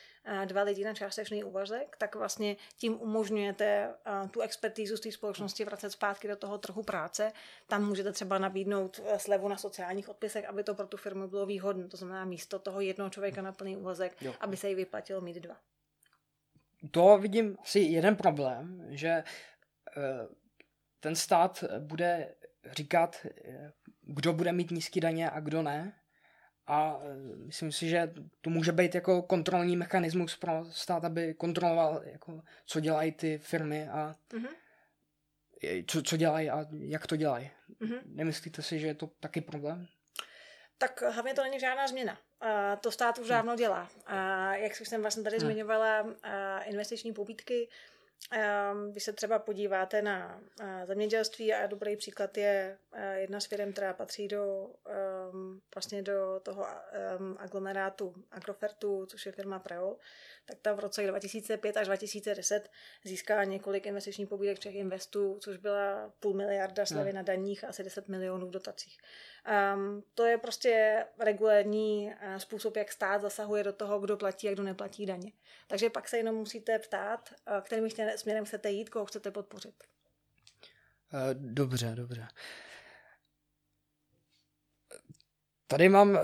[0.45, 3.93] dva lidi na částečný úvazek, tak vlastně tím umožňujete
[4.31, 7.31] tu expertízu z té společnosti vracet zpátky do toho trhu práce.
[7.67, 11.45] Tam můžete třeba nabídnout e, slevu na sociálních odpisech, aby to pro tu firmu bylo
[11.45, 11.87] výhodné.
[11.87, 14.33] To znamená místo toho jednoho člověka na plný úvazek, jo.
[14.39, 15.55] aby se jí vyplatilo mít dva.
[16.91, 19.23] To vidím asi jeden problém, že e,
[20.99, 22.35] ten stát bude
[22.71, 23.71] říkat, e,
[24.01, 25.93] kdo bude mít nízké daně a kdo ne.
[26.67, 32.01] A e, myslím si, že to může být jako kontrolní mechanismus pro stát, aby kontroloval,
[32.05, 35.85] jako, co dělají ty firmy a mm-hmm.
[35.87, 37.51] co, co dělají a jak to dělají.
[37.81, 38.01] Mm-hmm.
[38.05, 39.87] Nemyslíte si, že je to taky problém?
[40.77, 42.17] Tak hlavně to není žádná změna.
[42.41, 43.29] A to stát už hm.
[43.29, 43.89] dávno dělá.
[44.05, 45.45] A jak jsem vlastně tady hmm.
[45.45, 46.05] zmiňovala,
[46.65, 47.69] investiční pobídky,
[48.31, 50.41] Ehm, když se třeba podíváte na
[50.85, 56.39] zemědělství a dobrý příklad je eh, jedna z firm, která patří do ehm, vlastně do
[56.43, 59.97] toho ehm, aglomerátu Agrofertu, což je firma Preol,
[60.45, 62.69] tak ta v roce 2005 až 2010
[63.03, 67.15] získala několik investičních pobídek všech investů, což byla půl miliarda slevy hmm.
[67.15, 68.97] na daních a asi 10 milionů v dotacích.
[69.75, 74.53] Um, to je prostě regulární uh, způsob, jak stát zasahuje do toho, kdo platí a
[74.53, 75.31] kdo neplatí daně.
[75.67, 79.83] Takže pak se jenom musíte ptát, uh, kterým směrem chcete jít, koho chcete podpořit.
[81.13, 82.27] Uh, dobře, dobře.
[85.67, 86.17] Tady mám uh,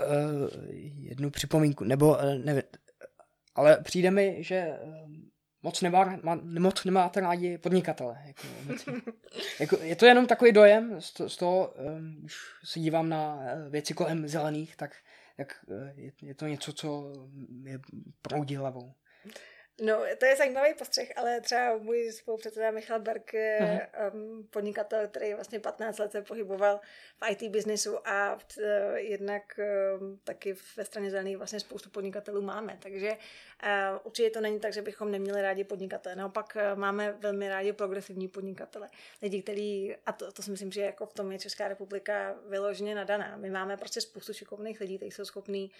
[0.98, 2.62] jednu připomínku, nebo uh, nevím,
[3.54, 4.78] ale přijde mi, že
[5.62, 8.18] moc, nemá, má, moc nemáte rádi podnikatele.
[8.26, 8.42] Jako,
[9.60, 12.34] jako, je to jenom takový dojem z, to, z toho, um, když
[12.64, 14.96] se dívám na eh, věci kolem zelených, tak,
[15.36, 17.12] tak eh, je, je to něco, co
[17.64, 17.80] je
[18.22, 18.94] proudí hlavou.
[19.84, 25.34] No, to je zajímavý postřeh, ale třeba můj spolupředseda Michal Berg je um, podnikatel, který
[25.34, 26.80] vlastně 15 let se pohyboval
[27.20, 28.64] v IT biznesu a uh,
[28.94, 29.60] jednak
[30.00, 32.78] um, taky ve straně zelených vlastně spoustu podnikatelů máme.
[32.82, 33.16] Takže
[34.04, 36.16] určitě to není tak, že bychom neměli rádi podnikatele.
[36.16, 38.88] Naopak uh, máme velmi rádi progresivní podnikatele.
[39.22, 42.94] Lidi, kteří, a to, to si myslím, že jako v tom je Česká republika vyloženě
[42.94, 43.36] nadaná.
[43.36, 45.70] My máme prostě spoustu šikovných lidí, kteří jsou schopní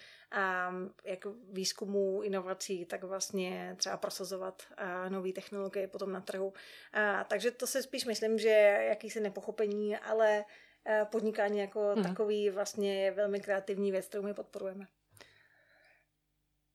[0.71, 6.47] um, jako výzkumu, inovací, tak vlastně třeba prosazovat uh, nové technologie potom na trhu.
[6.47, 6.53] Uh,
[7.27, 8.49] takže to si spíš myslím, že
[8.89, 10.45] jakýsi nepochopení, ale
[11.11, 12.03] podnikání jako mm.
[12.03, 14.87] takový vlastně je velmi kreativní věc, kterou my podporujeme.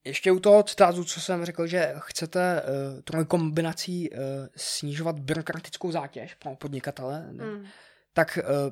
[0.05, 4.19] Ještě u toho citátu, co jsem řekl, že chcete uh, trojkombinací uh,
[4.57, 7.67] snižovat byrokratickou zátěž pro podnikatele, mm.
[8.13, 8.71] tak uh,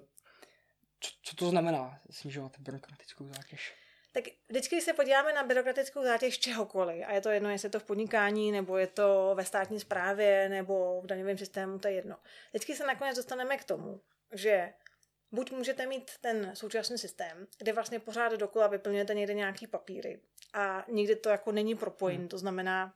[1.00, 3.74] co, co to znamená snižovat byrokratickou zátěž?
[4.16, 7.70] tak vždycky, když se podíváme na byrokratickou zátěž čehokoliv, a je to jedno, jestli je
[7.70, 11.94] to v podnikání, nebo je to ve státní správě, nebo v daňovém systému, to je
[11.94, 12.16] jedno.
[12.50, 14.00] Vždycky se nakonec dostaneme k tomu,
[14.32, 14.72] že
[15.32, 20.20] buď můžete mít ten současný systém, kde vlastně pořád dokola vyplňujete někde nějaký papíry
[20.52, 22.28] a nikdy to jako není propojen, hmm.
[22.28, 22.94] to znamená,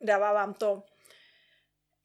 [0.00, 0.82] dává vám to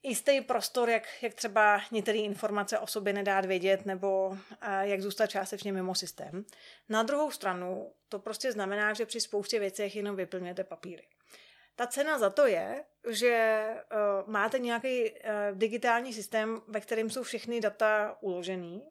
[0.04, 5.28] jistý prostor, jak, jak třeba některé informace o sobě nedát vědět nebo a jak zůstat
[5.28, 6.46] částečně mimo systém.
[6.90, 11.08] Na druhou stranu to prostě znamená, že při spoustě věcech jenom vyplňujete papíry.
[11.76, 15.18] Ta cena za to je, že uh, máte nějaký uh,
[15.54, 18.84] digitální systém, ve kterém jsou všechny data uložený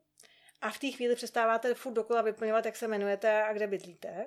[0.64, 4.26] a v té chvíli přestáváte furt dokola vyplňovat, jak se jmenujete a kde bydlíte.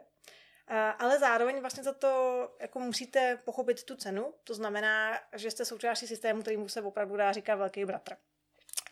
[0.99, 6.07] Ale zároveň vlastně za to jako musíte pochopit tu cenu, to znamená, že jste součástí
[6.07, 8.15] systému, který se opravdu dá říkat velký bratr.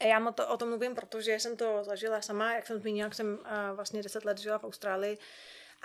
[0.02, 3.40] Já to, o tom mluvím, protože jsem to zažila sama, jak jsem zmínila, jak jsem
[3.74, 5.18] vlastně 10 let žila v Austrálii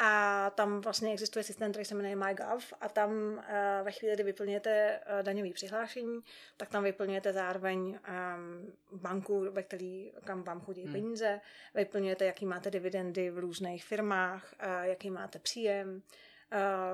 [0.02, 2.72] a tam vlastně existuje systém, který se jmenuje MyGov.
[2.80, 3.42] A tam uh,
[3.82, 6.20] ve chvíli, kdy vyplňujete uh, daňové přihlášení,
[6.56, 10.92] tak tam vyplňujete zároveň um, banku, ve který, kam vám chodí hmm.
[10.92, 11.40] peníze,
[11.74, 16.02] vyplňujete, jaký máte dividendy v různých firmách, uh, jaký máte příjem,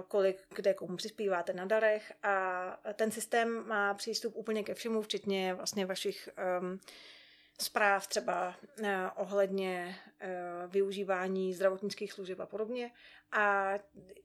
[0.08, 2.12] kolik kde komu přispíváte na darech.
[2.22, 6.28] A ten systém má přístup úplně ke všemu, včetně vlastně vašich
[6.60, 6.80] um,
[7.60, 10.28] zpráv třeba eh, ohledně eh,
[10.66, 12.90] využívání zdravotnických služeb a podobně.
[13.32, 13.74] A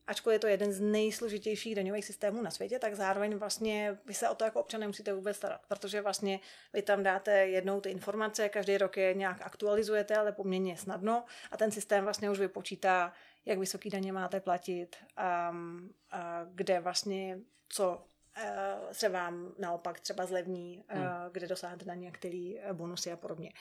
[0.08, 4.30] ačkoliv je to jeden z nejsložitějších daňových systémů na světě, tak zároveň vlastně vy se
[4.30, 6.39] o to jako občané musíte vůbec starat, protože vlastně
[6.74, 11.58] vy tam dáte jednou ty informace, každý rok je nějak aktualizujete, ale poměrně snadno a
[11.58, 13.13] ten systém vlastně už vypočítá,
[13.46, 15.56] jak vysoký daně máte platit a,
[16.12, 17.39] a kde vlastně
[17.70, 18.04] co
[18.91, 21.08] se vám naopak třeba zlevní, eh, hmm.
[21.32, 23.54] kde dosáhnete na některé eh, bonusy a podobně.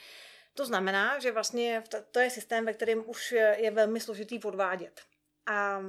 [0.55, 5.01] To znamená, že vlastně to je systém, ve kterém už je velmi složitý podvádět.
[5.47, 5.81] A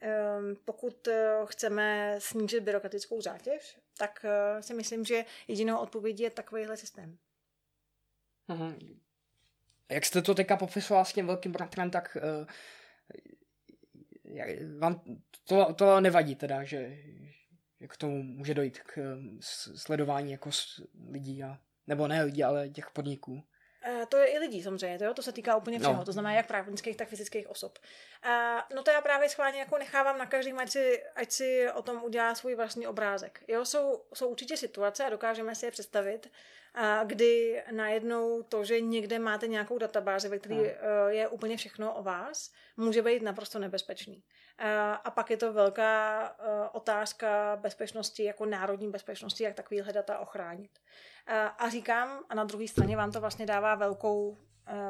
[0.00, 1.08] ehm, pokud
[1.44, 4.26] chceme snížit byrokratickou zátěž, tak
[4.60, 7.18] si myslím, že jedinou odpovědí je takovýhle systém.
[8.48, 9.00] Mhm.
[9.90, 12.46] Jak jste to teďka popisoval s tím velkým bratrem, tak uh,
[14.78, 15.00] vám
[15.44, 16.98] to, to nevadí teda, že,
[17.88, 19.38] k tomu může dojít k um,
[19.76, 20.50] sledování jako
[21.10, 23.42] lidí, a, nebo ne lidí, ale těch podniků.
[24.08, 25.14] To je i lidí samozřejmě, to, jo?
[25.14, 26.04] to se týká úplně všeho, no.
[26.04, 27.78] to znamená jak právnických, tak fyzických osob.
[28.26, 31.82] Uh, no to já právě schválně jako nechávám na každý, ať si, ať si o
[31.82, 33.40] tom udělá svůj vlastní obrázek.
[33.48, 36.30] Jo, jsou, jsou určitě situace a dokážeme si je představit,
[36.78, 41.08] a kdy najednou to, že někde máte nějakou databázi, ve které no.
[41.08, 44.22] je úplně všechno o vás, může být naprosto nebezpečný.
[45.04, 46.30] A pak je to velká
[46.72, 50.70] otázka bezpečnosti, jako národní bezpečnosti, jak takovýhle data ochránit.
[51.58, 54.36] A říkám, a na druhé straně vám to vlastně dává velkou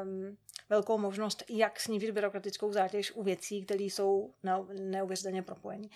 [0.03, 0.37] um,
[0.69, 4.33] velkou možnost, jak snížit byrokratickou zátěž u věcí, které jsou
[4.73, 5.89] neuvěřitelně propojeny.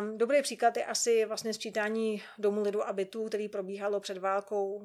[0.00, 4.74] Um, dobrý příklad je asi vlastně sčítání domů lidu a bytů, který probíhalo před válkou
[4.74, 4.84] uh,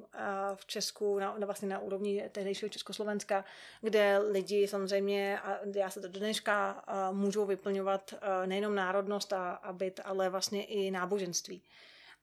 [0.55, 3.45] v Česku, na, na, vlastně na úrovni tehdejšího Československa,
[3.81, 9.33] kde lidi samozřejmě, a já se to do dneška, uh, můžou vyplňovat uh, nejenom národnost
[9.33, 11.61] a, a byt, ale vlastně i náboženství.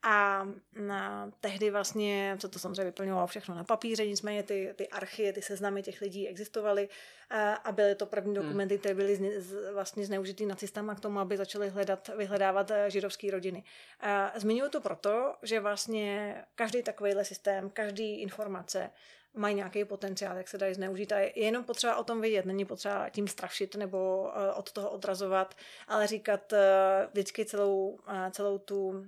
[0.05, 0.47] A
[0.79, 5.43] na, tehdy vlastně co to samozřejmě vyplňovalo všechno na papíře, nicméně ty, ty archy, ty
[5.43, 6.89] seznamy těch lidí existovaly
[7.31, 8.43] a, a byly to první hmm.
[8.43, 12.91] dokumenty, které byly zne, z, vlastně zneužitý nacistama k tomu, aby začali hledat, vyhledávat eh,
[12.91, 13.65] židovské rodiny.
[14.01, 18.91] A zmiňuji to proto, že vlastně každý takovýhle systém, každý informace
[19.35, 22.65] mají nějaký potenciál, jak se dají zneužít a je jenom potřeba o tom vědět, není
[22.65, 25.55] potřeba tím strašit nebo uh, od toho odrazovat,
[25.89, 26.59] ale říkat uh,
[27.13, 27.99] vždycky celou,
[28.31, 29.07] celou tu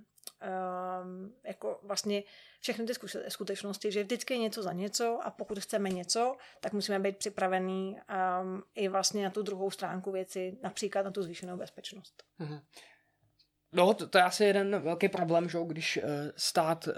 [1.02, 2.22] um, jako vlastně
[2.60, 2.94] všechny ty
[3.28, 7.96] skutečnosti, že vždycky je něco za něco a pokud chceme něco, tak musíme být připravení
[8.42, 12.24] um, i vlastně na tu druhou stránku věci, například na tu zvýšenou bezpečnost.
[12.40, 12.60] Mm-hmm.
[13.72, 16.04] No, to, to je asi jeden velký problém, že když uh,
[16.36, 16.94] stát uh,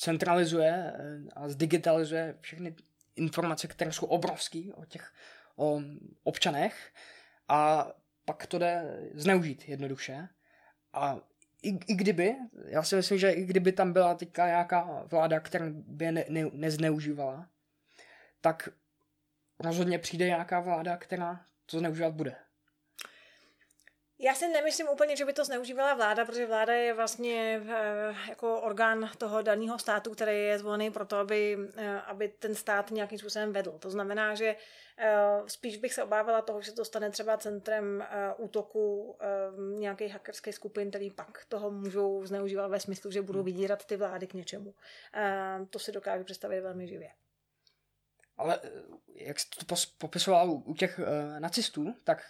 [0.00, 2.76] centralizuje uh, a zdigitalizuje všechny
[3.16, 5.12] informace, které jsou obrovské o těch
[5.56, 5.80] o
[6.22, 6.92] občanech
[7.48, 7.92] a
[8.24, 10.28] pak to jde zneužít jednoduše.
[10.92, 11.20] A
[11.62, 15.66] i, i kdyby, já si myslím, že i kdyby tam byla teďka nějaká vláda, která
[15.70, 17.48] by je ne, ne, nezneužívala,
[18.40, 18.68] tak
[19.60, 22.36] rozhodně přijde nějaká vláda, která to zneužívat bude.
[24.24, 28.60] Já si nemyslím úplně, že by to zneužívala vláda, protože vláda je vlastně eh, jako
[28.60, 33.18] orgán toho daného státu, který je zvolený pro to, aby, eh, aby ten stát nějakým
[33.18, 33.78] způsobem vedl.
[33.78, 34.56] To znamená, že
[34.98, 35.14] eh,
[35.46, 38.04] spíš bych se obávala toho, že to stane třeba centrem
[38.36, 39.16] útoku
[39.78, 43.46] nějakých hackerských skupin, který pak toho můžou zneužívat ve smyslu, že budou hmm.
[43.46, 44.74] vydírat ty vlády k něčemu.
[45.70, 47.08] To si dokážu představit velmi živě.
[48.36, 48.60] Ale
[49.14, 51.00] jak jsi to popisoval u těch
[51.38, 52.22] nacistů, tak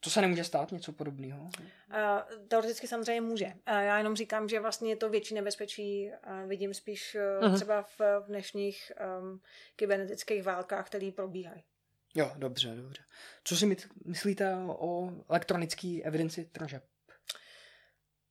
[0.00, 1.42] to se nemůže stát něco podobného?
[1.44, 3.46] Uh, teoreticky samozřejmě může.
[3.46, 7.54] Uh, já jenom říkám, že vlastně to větší nebezpečí uh, vidím spíš uh, uh-huh.
[7.54, 9.40] třeba v, v dnešních um,
[9.76, 11.64] kybernetických válkách, které probíhají.
[12.14, 13.02] Jo, dobře, dobře.
[13.44, 16.84] Co si myslíte o elektronické evidenci tržeb?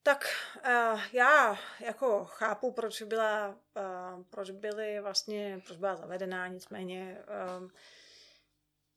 [0.03, 0.25] Tak
[0.65, 7.17] uh, já jako chápu, proč byla, uh, proč byly vlastně, proč byla zavedená, nicméně
[7.61, 7.69] uh,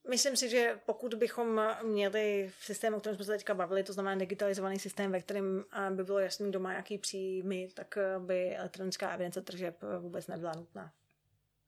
[0.09, 3.93] Myslím si, že pokud bychom měli v systému, o kterém jsme se teďka bavili, to
[3.93, 9.11] znamená digitalizovaný systém, ve kterém by bylo jasný, kdo má jaký příjmy, tak by elektronická
[9.11, 10.93] evidence tržeb vůbec nebyla nutná.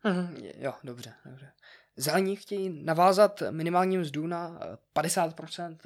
[0.05, 1.53] Mhm, jo, dobře, dobře.
[1.97, 4.61] Zelení chtějí navázat minimální mzdu na
[4.97, 5.79] 50%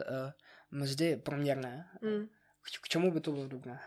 [0.71, 1.89] mzdy průměrné.
[2.01, 2.29] Mm.
[2.81, 3.79] K čemu by to bylo dobré?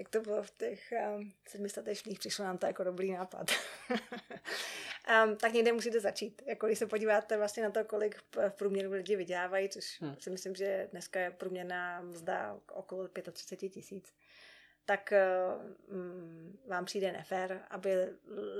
[0.00, 3.50] Jak to bylo v těch um, sedmistatečných, přišlo nám to jako dobrý nápad.
[3.90, 6.42] um, tak někde musíte začít.
[6.46, 10.16] Jako když se podíváte vlastně na to, kolik v průměru lidi vydělávají, což hmm.
[10.18, 14.14] si myslím, že dneska je průměrná mzda okolo 35 tisíc,
[14.84, 15.12] tak
[15.90, 18.08] um, vám přijde nefér, aby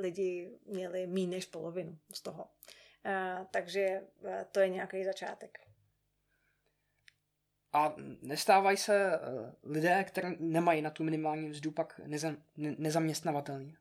[0.00, 2.44] lidi měli méně než polovinu z toho.
[2.44, 5.69] Uh, takže uh, to je nějaký začátek.
[7.72, 9.18] A nestávají se eh,
[9.62, 13.76] lidé, kteří nemají na tu minimální mzdu, pak neza, ne, nezaměstnavatelní?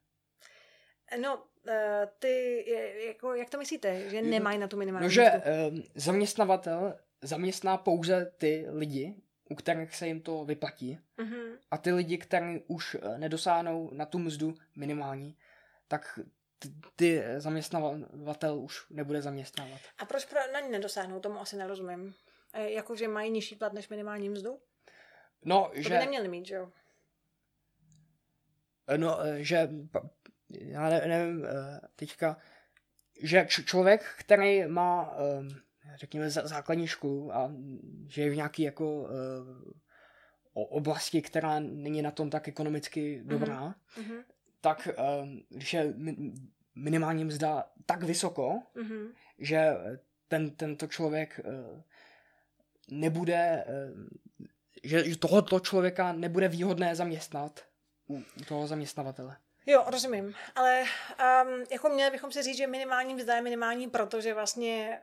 [1.21, 2.65] No, eh, ty,
[3.07, 5.41] jako, jak to myslíte, že nemají na tu minimální no, že mzdu?
[5.77, 9.15] že zaměstnavatel zaměstná pouze ty lidi,
[9.49, 10.99] u kterých se jim to vyplatí.
[11.17, 11.57] Uh-huh.
[11.71, 15.37] A ty lidi, kteří už eh, nedosáhnou na tu mzdu minimální,
[15.87, 16.19] tak
[16.59, 19.79] ty, ty zaměstnavatel už nebude zaměstnávat.
[19.97, 22.13] A proč pro, na ně nedosáhnou, tomu asi nerozumím.
[22.53, 24.59] E, jakože mají nižší plat než minimální mzdu?
[25.45, 25.89] No, to že...
[25.89, 26.71] by neměli mít, že jo?
[28.87, 29.69] E, no, e, že
[30.49, 31.47] já ne, nevím,
[31.95, 32.37] teďka,
[33.21, 35.17] že č- člověk, který má,
[35.95, 37.51] řekněme, základní školu a
[38.07, 39.09] že je v nějaký jako
[40.53, 44.23] oblasti, která není na tom tak ekonomicky dobrá, mm-hmm.
[44.61, 44.87] tak
[45.49, 45.93] když je
[46.75, 49.13] minimální mzda tak vysoko, mm-hmm.
[49.39, 49.73] že
[50.27, 51.39] ten, tento člověk
[52.91, 53.93] nebude, eh,
[54.83, 57.65] že tohoto člověka nebude výhodné zaměstnat
[58.09, 59.37] u, toho zaměstnavatele.
[59.65, 60.35] Jo, rozumím.
[60.55, 65.01] Ale um, jako měli bychom si říct, že minimální mzda je minimální, protože vlastně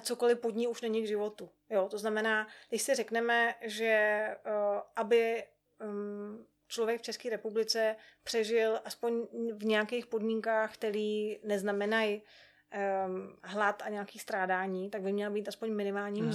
[0.00, 1.50] cokoliv pod ní už není k životu.
[1.70, 5.44] Jo, to znamená, když si řekneme, že uh, aby
[5.84, 12.22] um, člověk v České republice přežil aspoň v nějakých podmínkách, které neznamenají
[13.06, 16.30] um, hlad a nějaký strádání, tak by měla být aspoň minimální hmm.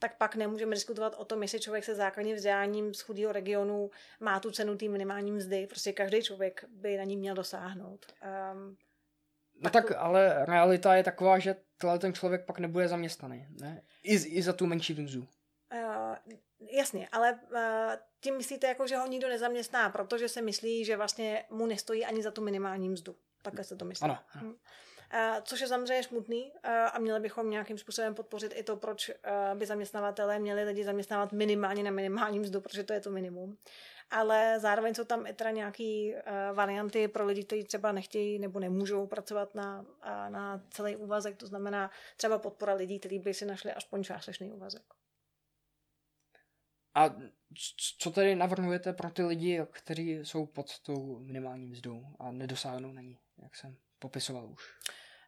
[0.00, 4.40] Tak pak nemůžeme diskutovat o tom, jestli člověk se základním vzděláním z chudého regionu má
[4.40, 5.66] tu cenu té minimální mzdy.
[5.66, 8.06] Prostě každý člověk by na ní měl dosáhnout.
[8.52, 8.76] Um,
[9.60, 11.56] no tak, tak ale realita je taková, že
[11.98, 13.46] ten člověk pak nebude zaměstnaný.
[13.60, 13.82] Ne?
[14.02, 15.28] I, I za tu menší mzdu.
[15.72, 16.16] Uh,
[16.72, 17.60] jasně, ale uh,
[18.20, 22.22] tím myslíte, jako, že ho nikdo nezaměstná, protože se myslí, že vlastně mu nestojí ani
[22.22, 23.16] za tu minimální mzdu.
[23.42, 24.04] Takhle se to myslí.
[24.04, 24.18] Ano.
[24.34, 24.48] ano.
[24.48, 24.54] Hm.
[25.12, 29.08] Eh, což je samozřejmě smutný eh, a měli bychom nějakým způsobem podpořit i to, proč
[29.08, 29.14] eh,
[29.54, 33.58] by zaměstnavatelé měli lidi zaměstnávat minimálně na minimální mzdu, protože to je to minimum.
[34.10, 39.06] Ale zároveň jsou tam i teda nějaké varianty pro lidi, kteří třeba nechtějí nebo nemůžou
[39.06, 39.86] pracovat na,
[40.28, 44.82] na celý úvazek, to znamená třeba podpora lidí, kteří by si našli aspoň částečný úvazek.
[46.94, 47.14] A
[47.98, 53.02] co tedy navrhujete pro ty lidi, kteří jsou pod tou minimální mzdou a nedosáhnou na
[53.02, 54.62] ní, jak jsem popisoval už?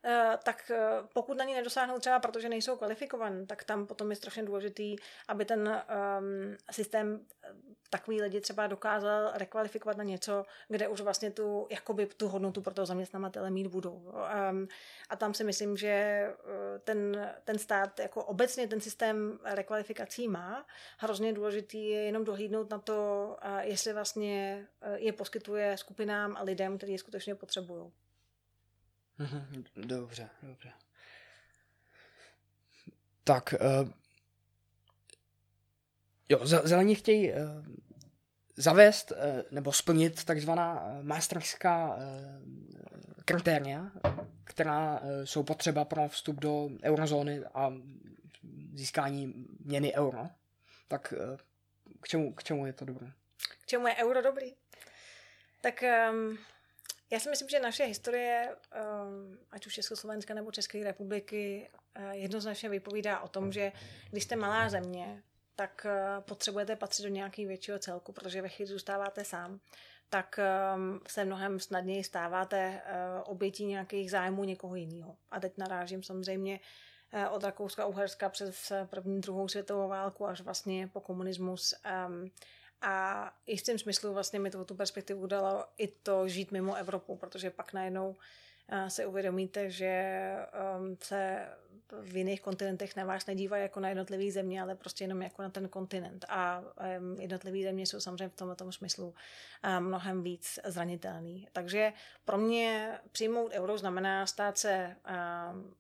[0.05, 0.79] Eh, tak eh,
[1.13, 4.97] pokud na ní nedosáhnou třeba protože nejsou kvalifikovaní, tak tam potom je strašně důležitý,
[5.29, 5.83] aby ten
[6.19, 7.49] um, systém eh,
[7.91, 12.75] takový lidi třeba dokázal rekvalifikovat na něco, kde už vlastně tu, jakoby tu hodnotu pro
[12.75, 14.13] toho zaměstnavatele mít budou.
[14.51, 14.69] Um,
[15.09, 16.27] a tam si myslím, že
[16.85, 20.67] ten, ten stát jako obecně ten systém rekvalifikací má.
[20.99, 26.93] Hrozně důležitý je jenom dohlídnout na to, jestli vlastně je poskytuje skupinám a lidem, kteří
[26.93, 27.93] je skutečně potřebují.
[29.19, 30.73] Mhm, dobře, dobře.
[33.25, 33.91] Tak, uh,
[36.29, 37.39] jo, zelení chtějí uh,
[38.57, 39.17] zavést uh,
[39.51, 42.03] nebo splnit takzvaná maastrichtská uh,
[43.25, 43.91] kritéria,
[44.45, 47.73] která uh, jsou potřeba pro vstup do eurozóny a
[48.75, 50.29] získání měny euro.
[50.89, 51.37] Tak uh,
[52.01, 53.13] k čemu, k čemu je to dobré?
[53.63, 54.55] K čemu je euro dobrý?
[55.61, 56.39] Tak um,
[57.13, 62.69] já si myslím, že naše historie, ehm, ať už Československa nebo České republiky, eh, jednoznačně
[62.69, 63.73] vypovídá o tom, že
[64.11, 65.23] když jste malá země,
[65.57, 69.61] tak eh, potřebujete patřit do nějakého většího celku, protože ve chvíli zůstáváte sám,
[70.09, 75.17] tak ehm, se mnohem snadněji stáváte eh, obětí nějakých zájmů někoho jiného.
[75.31, 76.61] A teď narážím samozřejmě
[77.31, 81.75] od Rakouska, Uherska přes první, druhou světovou válku až vlastně po komunismus.
[82.83, 87.17] A v jistým smyslu vlastně mi to tu perspektivu dalo i to žít mimo Evropu,
[87.17, 88.17] protože pak najednou
[88.89, 90.13] se uvědomíte, že
[90.79, 91.49] um, se
[92.01, 95.51] v jiných kontinentech na vás nedívají jako na jednotlivý země, ale prostě jenom jako na
[95.51, 96.25] ten kontinent.
[96.29, 96.61] A
[96.99, 99.07] um, jednotlivý země jsou samozřejmě v tomto smyslu
[99.79, 101.49] um, mnohem víc zranitelný.
[101.53, 101.93] Takže
[102.25, 104.97] pro mě přijmout euro znamená stát se
[105.53, 105.75] um,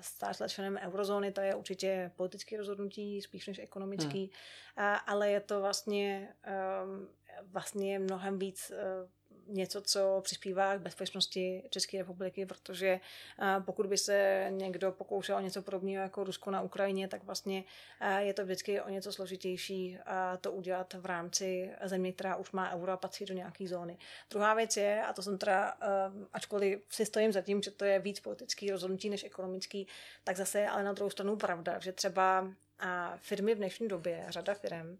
[0.00, 4.30] stát se členem eurozóny, to je určitě politické rozhodnutí, spíš než ekonomický,
[4.76, 4.96] hmm.
[5.06, 6.34] ale je to vlastně,
[6.84, 7.08] um,
[7.42, 9.10] vlastně mnohem víc uh,
[9.48, 13.00] něco, co přispívá k bezpečnosti České republiky, protože
[13.64, 17.64] pokud by se někdo pokoušel o něco podobného jako Rusko na Ukrajině, tak vlastně
[18.18, 19.98] je to vždycky o něco složitější
[20.40, 23.98] to udělat v rámci země, která už má euro a patří do nějaké zóny.
[24.30, 25.76] Druhá věc je, a to jsem teda,
[26.32, 29.86] ačkoliv si stojím za tím, že to je víc politický rozhodnutí než ekonomický,
[30.24, 32.52] tak zase ale na druhou stranu pravda, že třeba
[33.16, 34.98] firmy v dnešní době, řada firm,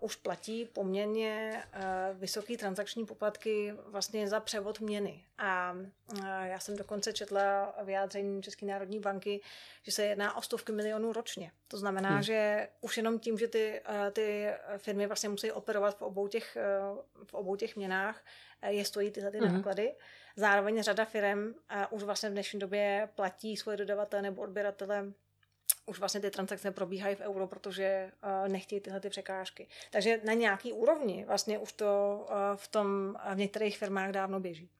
[0.00, 5.24] už platí poměrně uh, vysoký transakční poplatky vlastně za převod měny.
[5.38, 9.40] A uh, já jsem dokonce četla vyjádření České národní banky,
[9.82, 11.52] že se jedná o stovky milionů ročně.
[11.68, 12.22] To znamená, hmm.
[12.22, 13.82] že už jenom tím, že ty,
[14.12, 14.48] ty
[14.78, 16.56] firmy vlastně musí operovat v obou těch,
[17.24, 18.24] v obou těch měnách,
[18.68, 19.54] je stojí tyhle ty hmm.
[19.54, 19.94] náklady.
[20.36, 21.54] Zároveň řada firm
[21.90, 25.12] už vlastně v dnešní době platí svoje dodavatele nebo odběratele
[25.86, 29.68] už vlastně ty transakce probíhají v euro, protože uh, nechtějí tyhle ty překážky.
[29.90, 34.70] Takže na nějaký úrovni vlastně už to uh, v tom v některých firmách dávno běží.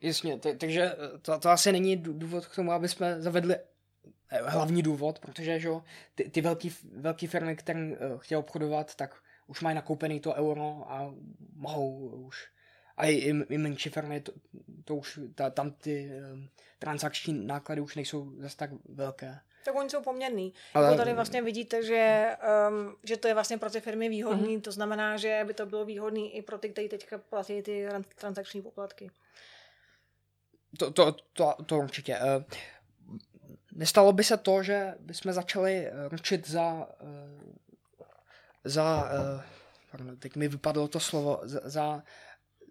[0.00, 3.56] Jasně, t- takže to, to asi není důvod k tomu, aby jsme zavedli
[4.44, 5.68] hlavní důvod, protože že,
[6.14, 10.84] ty, ty velký, velký firmy, které uh, chtějí obchodovat, tak už mají nakoupený to euro
[10.88, 11.14] a
[11.56, 12.48] mohou už
[12.96, 14.32] a i, i, i menší firmy, to,
[14.84, 16.48] to už, ta, tam ty um,
[16.78, 19.38] transakční náklady už nejsou zase tak velké.
[19.66, 20.52] Tak oni jsou poměrný.
[20.74, 20.84] Ale...
[20.84, 22.36] Jako tady vlastně vidíte, že,
[22.68, 24.60] um, že to je vlastně pro ty firmy výhodný, uh-huh.
[24.60, 28.62] to znamená, že by to bylo výhodný i pro ty, kteří teďka platí ty transakční
[28.62, 29.10] poplatky.
[30.78, 32.18] To, to, to, to určitě.
[32.18, 32.42] Uh,
[33.72, 37.54] nestalo by se to, že bychom začali ručit za uh,
[38.64, 39.10] za
[39.90, 42.02] pardon, teď mi vypadlo to slovo, za, za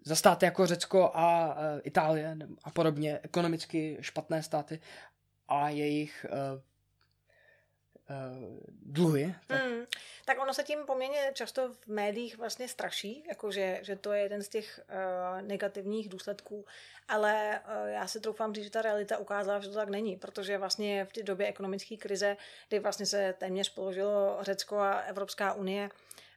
[0.04, 4.80] za státy jako Řecko a Itálie a podobně, ekonomicky špatné státy
[5.48, 6.26] a jejich
[8.82, 9.34] dluhy.
[9.46, 9.64] Tak...
[9.64, 9.84] Mm,
[10.24, 14.42] tak ono se tím poměrně často v médiích vlastně straší, jakože, že to je jeden
[14.42, 16.64] z těch uh, negativních důsledků,
[17.08, 20.58] ale uh, já si troufám říct, že ta realita ukázala, že to tak není, protože
[20.58, 22.36] vlastně v té době ekonomické krize,
[22.68, 25.90] kdy vlastně se téměř položilo Řecko a Evropská unie,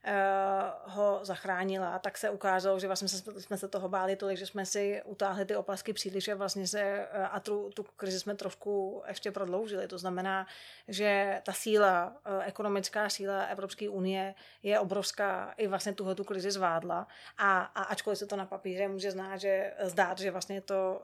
[0.03, 4.65] Eh, ho zachránila, tak se ukázalo, že vlastně jsme se toho báli tolik, že jsme
[4.65, 9.03] si utáhli ty opasky příliš a vlastně se eh, a tu, tu krizi jsme trošku
[9.07, 9.87] ještě prodloužili.
[9.87, 10.47] To znamená,
[10.87, 16.51] že ta síla, eh, ekonomická síla Evropské unie je obrovská, i vlastně tuhle tu krizi
[16.51, 20.61] zvládla a, a ačkoliv se to na papíře může znát, že, zdát, že vlastně je
[20.61, 21.01] to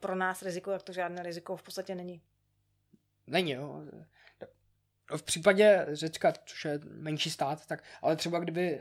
[0.00, 2.20] pro nás riziko, tak to žádné riziko v podstatě není.
[3.26, 3.82] Není, jo
[5.16, 8.80] v případě Řecka, což je menší stát, tak, ale třeba kdyby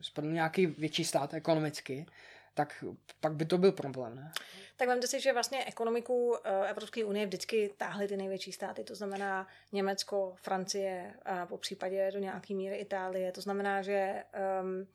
[0.00, 2.06] spadl nějaký větší stát ekonomicky,
[2.54, 2.84] tak
[3.20, 4.32] pak by to byl problém, ne?
[4.76, 8.94] Tak vemte si, že vlastně ekonomiku eh, Evropské unie vždycky táhly ty největší státy, to
[8.94, 13.32] znamená Německo, Francie a po případě do nějaké míry Itálie.
[13.32, 14.24] To znamená, že
[14.62, 14.86] um,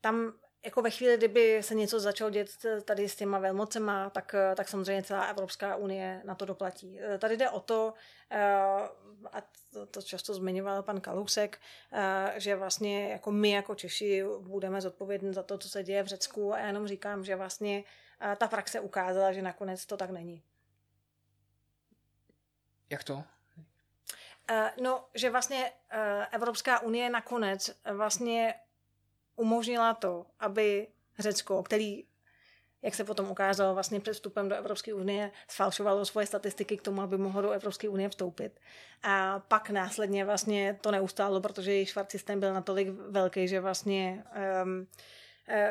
[0.00, 0.32] tam
[0.64, 2.50] jako ve chvíli, kdyby se něco začalo dět
[2.84, 6.98] tady s těma velmocema, tak, tak samozřejmě celá Evropská unie na to doplatí.
[7.18, 7.94] Tady jde o to,
[8.30, 8.52] eh,
[9.32, 9.42] a
[9.72, 11.58] to, to často zmiňoval pan Kalousek,
[11.92, 16.06] eh, že vlastně jako my jako Češi budeme zodpovědní za to, co se děje v
[16.06, 17.84] Řecku a já jenom říkám, že vlastně
[18.20, 20.42] eh, ta praxe ukázala, že nakonec to tak není.
[22.90, 23.24] Jak to?
[24.80, 25.72] No, že vlastně
[26.32, 28.54] Evropská unie nakonec vlastně
[29.40, 30.86] umožnila to, aby
[31.18, 32.04] Řecko, který,
[32.82, 37.02] jak se potom ukázalo vlastně před vstupem do Evropské unie, sfalšovalo svoje statistiky k tomu,
[37.02, 38.60] aby mohlo do Evropské unie vstoupit.
[39.02, 44.24] A pak následně vlastně to neustálo, protože jejich švart systém byl natolik velký, že vlastně
[44.64, 44.86] um,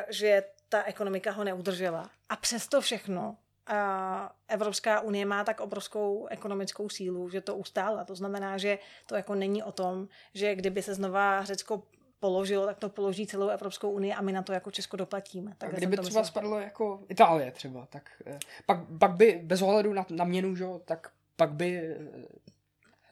[0.08, 2.10] že ta ekonomika ho neudržela.
[2.28, 8.04] A přesto všechno a Evropská unie má tak obrovskou ekonomickou sílu, že to ustála.
[8.04, 11.82] To znamená, že to jako není o tom, že kdyby se znova Řecko
[12.20, 15.54] položilo, tak to položí celou Evropskou unii a my na to jako Česko doplatíme.
[15.58, 19.92] Tak kdyby to třeba spadlo jako Itálie třeba, tak eh, pak, pak by bez ohledu
[19.92, 21.96] na, na měnu, že, tak pak by eh,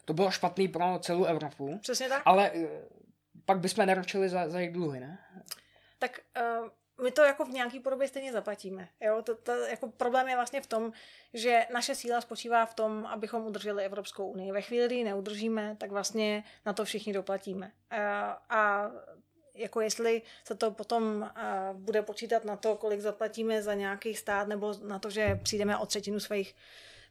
[0.04, 1.78] to bylo špatný pro celou Evropu.
[1.78, 2.22] Přesně tak.
[2.24, 2.68] Ale eh,
[3.44, 5.18] pak bychom neročili za, za jejich dluhy, ne?
[5.98, 6.20] Tak
[6.60, 6.68] uh,
[7.02, 8.88] my to jako v nějaký podobě stejně zaplatíme.
[9.00, 9.22] Jo?
[9.22, 10.92] To, to, jako problém je vlastně v tom,
[11.34, 14.52] že naše síla spočívá v tom, abychom udrželi Evropskou unii.
[14.52, 17.72] Ve chvíli, kdy ji neudržíme, tak vlastně na to všichni doplatíme.
[17.90, 18.90] A, a
[19.54, 21.30] jako jestli se to potom
[21.72, 25.86] bude počítat na to, kolik zaplatíme za nějaký stát, nebo na to, že přijdeme o
[25.86, 26.54] třetinu svých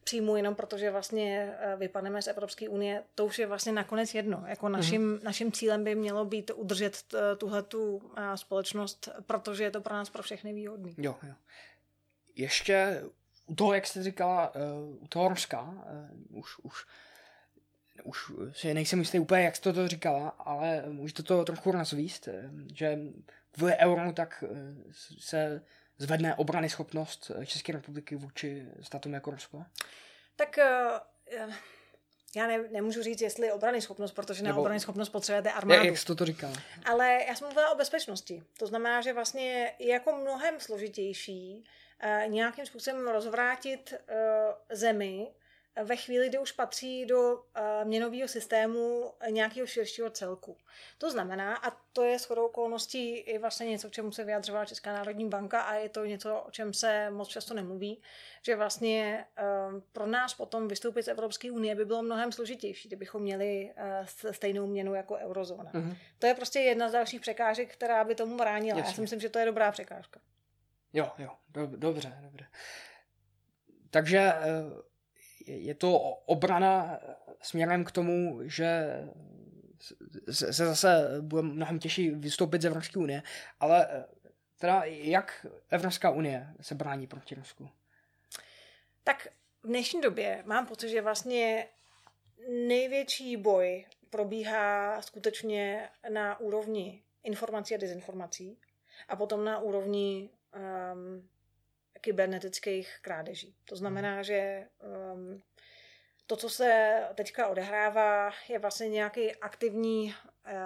[0.07, 4.43] příjmů jenom protože vlastně vypadneme z Evropské unie, to už je vlastně nakonec jedno.
[4.47, 5.23] Jako naším, mm-hmm.
[5.23, 10.23] naším cílem by mělo být udržet tuhle tu společnost, protože je to pro nás pro
[10.23, 10.95] všechny výhodný.
[10.97, 11.33] Jo, jo.
[12.35, 13.03] Ještě
[13.47, 14.53] u toho, jak jste říkala,
[14.99, 15.73] u toho Ruska,
[16.29, 16.85] už, už
[18.03, 22.29] už si nejsem jistý úplně, jak jste to říkala, ale můžete to trochu rozvíst,
[22.75, 22.99] že
[23.57, 24.43] v euro tak
[25.19, 25.61] se
[25.97, 29.63] zvedne obrany schopnost České republiky vůči státům jako Rusko?
[30.35, 30.59] Tak
[31.47, 31.53] uh,
[32.35, 35.85] já ne, nemůžu říct, jestli obrany schopnost, protože na obrany schopnost potřebujete armádu.
[35.85, 36.53] Jak jste to říkala?
[36.85, 38.43] Ale já jsem mluvila o bezpečnosti.
[38.59, 41.63] To znamená, že vlastně je jako mnohem složitější
[42.03, 44.15] uh, nějakým způsobem rozvrátit uh,
[44.69, 45.27] zemi,
[45.83, 47.41] ve chvíli, kdy už patří do uh,
[47.83, 50.57] měnového systému nějakého širšího celku.
[50.97, 54.93] To znamená, a to je shodou okolností i vlastně něco, k čemu se vyjadřovala Česká
[54.93, 58.01] národní banka a je to něco, o čem se moc často nemluví,
[58.41, 59.25] že vlastně
[59.73, 63.73] uh, pro nás potom vystoupit z Evropské unie by bylo mnohem složitější, kdybychom měli
[64.21, 65.71] uh, stejnou měnu jako eurozóna.
[65.73, 65.95] Mm-hmm.
[66.19, 68.77] To je prostě jedna z dalších překážek, která by tomu bránila.
[68.77, 68.91] Jasně.
[68.91, 70.19] Já si myslím, že to je dobrá překážka.
[70.93, 71.29] Jo, jo,
[71.77, 72.47] dobře, dobře.
[73.89, 74.33] Takže
[75.47, 76.99] je to obrana
[77.41, 78.99] směrem k tomu, že
[80.31, 83.23] se zase bude mnohem těžší vystoupit z Evropské unie,
[83.59, 84.05] ale eh,
[84.57, 87.69] teda jak Evropská unie se brání proti Rusku?
[89.03, 89.27] Tak
[89.63, 91.67] v dnešní době mám pocit, že vlastně
[92.67, 98.59] největší boj probíhá skutečně na úrovni informací a dezinformací
[99.07, 101.29] a potom na úrovni um,
[102.01, 103.55] kybernetických krádeží.
[103.65, 104.23] To znamená, hmm.
[104.23, 104.67] že
[105.13, 105.41] um,
[106.27, 110.13] to, co se teďka odehrává, je vlastně nějaký aktivní,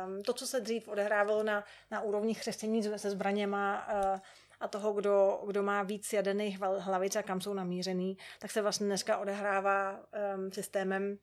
[0.07, 4.19] um, to, co se dřív odehrávalo na, na úrovni chřestění se zbraněma uh,
[4.59, 8.85] a toho, kdo, kdo má víc jaderných hlavic a kam jsou namířený, tak se vlastně
[8.85, 10.05] dneska odehrává
[10.35, 11.17] um, systémem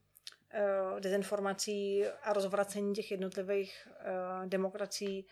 [0.94, 5.26] uh, dezinformací a rozvracení těch jednotlivých uh, demokracií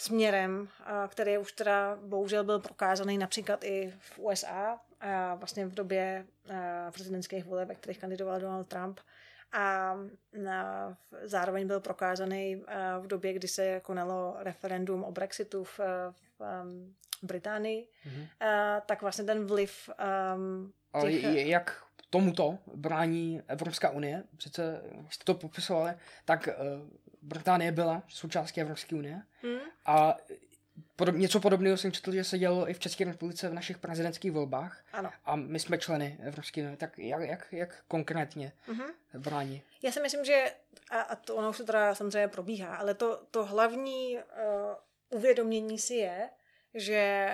[0.00, 0.68] směrem,
[1.08, 6.26] který už teda bohužel byl prokázaný například i v USA, a vlastně v době
[6.92, 9.00] prezidentských voleb, ve kterých kandidoval Donald Trump.
[9.52, 9.94] A
[11.22, 12.62] zároveň byl prokázaný
[13.00, 15.80] v době, kdy se konalo referendum o Brexitu v,
[16.38, 16.42] v
[17.22, 18.28] Británii, mm-hmm.
[18.86, 19.90] tak vlastně ten vliv
[21.02, 21.24] těch...
[21.24, 24.24] Ale jak tomuto brání Evropská unie?
[24.36, 25.92] Přece, jste to popisovali,
[26.24, 26.48] tak
[27.22, 29.58] Británie byla součástí Evropské unie hmm.
[29.86, 30.16] a
[30.96, 34.32] podob, něco podobného jsem četl, že se dělo i v České republice v našich prezidentských
[34.32, 34.84] volbách.
[34.92, 35.10] Ano.
[35.24, 39.18] A my jsme členy Evropské unie, tak jak, jak, jak konkrétně mm-hmm.
[39.18, 39.62] brání?
[39.82, 40.54] Já si myslím, že,
[40.90, 44.22] a, a to ono už to teda samozřejmě probíhá, ale to, to hlavní uh,
[45.18, 46.30] uvědomění si je,
[46.74, 47.30] že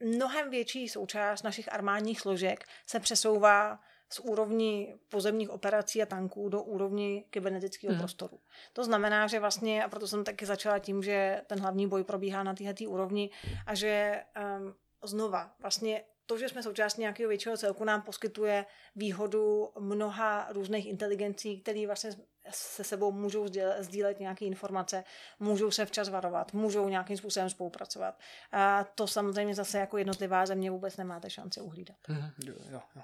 [0.00, 3.80] mnohem větší součást našich armádních složek se přesouvá
[4.14, 8.00] z úrovni pozemních operací a tanků do úrovni kybernetického hmm.
[8.00, 8.40] prostoru.
[8.72, 12.42] To znamená, že vlastně, a proto jsem taky začala tím, že ten hlavní boj probíhá
[12.42, 13.30] na této úrovni
[13.66, 14.22] a že
[14.58, 20.86] um, znova vlastně to, že jsme součástí nějakého většího celku, nám poskytuje výhodu mnoha různých
[20.86, 22.10] inteligencí, které vlastně
[22.50, 23.46] se sebou můžou
[23.78, 25.04] sdílet nějaké informace,
[25.40, 28.18] můžou se včas varovat, můžou nějakým způsobem spolupracovat.
[28.52, 31.96] A to samozřejmě zase jako jednotlivá země vůbec nemáte šanci uhlídat.
[32.08, 33.02] Mm, jo, jo, jo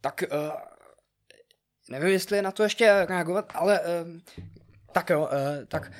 [0.00, 0.52] tak uh,
[1.90, 3.86] nevím, jestli na to ještě reagovat, ale uh,
[4.92, 5.92] tak jo, uh, tak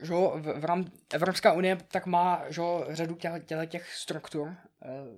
[0.00, 0.84] že v, v rám,
[1.14, 4.56] Evropská unie tak má že, řadu těch, těch, těch struktur, uh,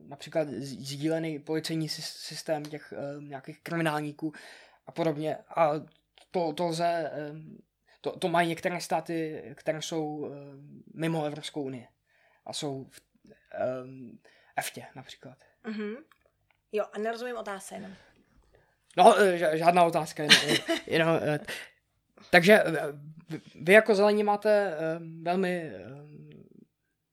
[0.09, 4.33] například sdílený policejní systém těch uh, nějakých kriminálníků
[4.87, 5.37] a podobně.
[5.37, 5.71] A
[6.31, 7.39] to, to lze, uh,
[8.01, 10.31] to, to mají některé státy, které jsou uh,
[10.95, 11.89] mimo Evropskou unii
[12.47, 13.01] a jsou v
[13.85, 14.19] um,
[14.57, 15.39] EFTě například.
[15.65, 15.97] Mm-hmm.
[16.73, 17.93] Jo, a nerozumím otázce jenom.
[18.97, 20.39] No, e, žádná otázka, jenom,
[20.87, 21.41] jenom e,
[22.31, 22.65] takže e,
[23.63, 24.77] vy jako zelení máte
[25.23, 25.73] velmi,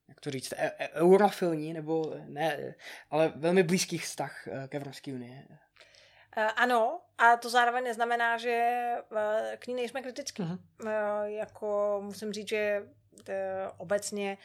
[0.07, 0.53] jak to říct,
[0.93, 2.75] eurofilní, nebo ne,
[3.09, 5.47] ale velmi blízký vztah k Evropské unii.
[6.55, 8.71] Ano, a to zároveň neznamená, že
[9.57, 10.43] k ní nejsme kritický.
[10.43, 10.59] Uh-huh.
[11.23, 12.83] Jako musím říct, že
[13.77, 14.37] obecně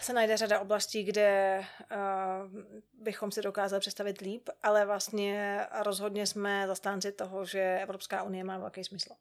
[0.00, 2.60] se najde řada oblastí, kde uh,
[3.02, 8.58] bychom si dokázali představit líp, ale vlastně rozhodně jsme zastánci toho, že Evropská unie má
[8.58, 9.14] velký smysl.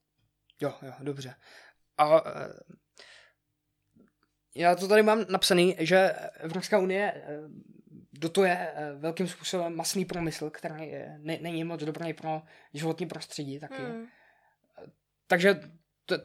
[0.61, 1.35] Jo, jo, dobře.
[1.97, 2.21] A uh,
[4.55, 7.23] Já to tady mám napsaný, že Evropská unie eh,
[8.13, 12.41] dotuje velkým způsobem masný průmysl, který ne, není moc dobrý pro
[12.73, 13.81] životní prostředí taky.
[13.81, 14.07] Hmm.
[15.27, 15.59] Takže
[16.05, 16.15] to,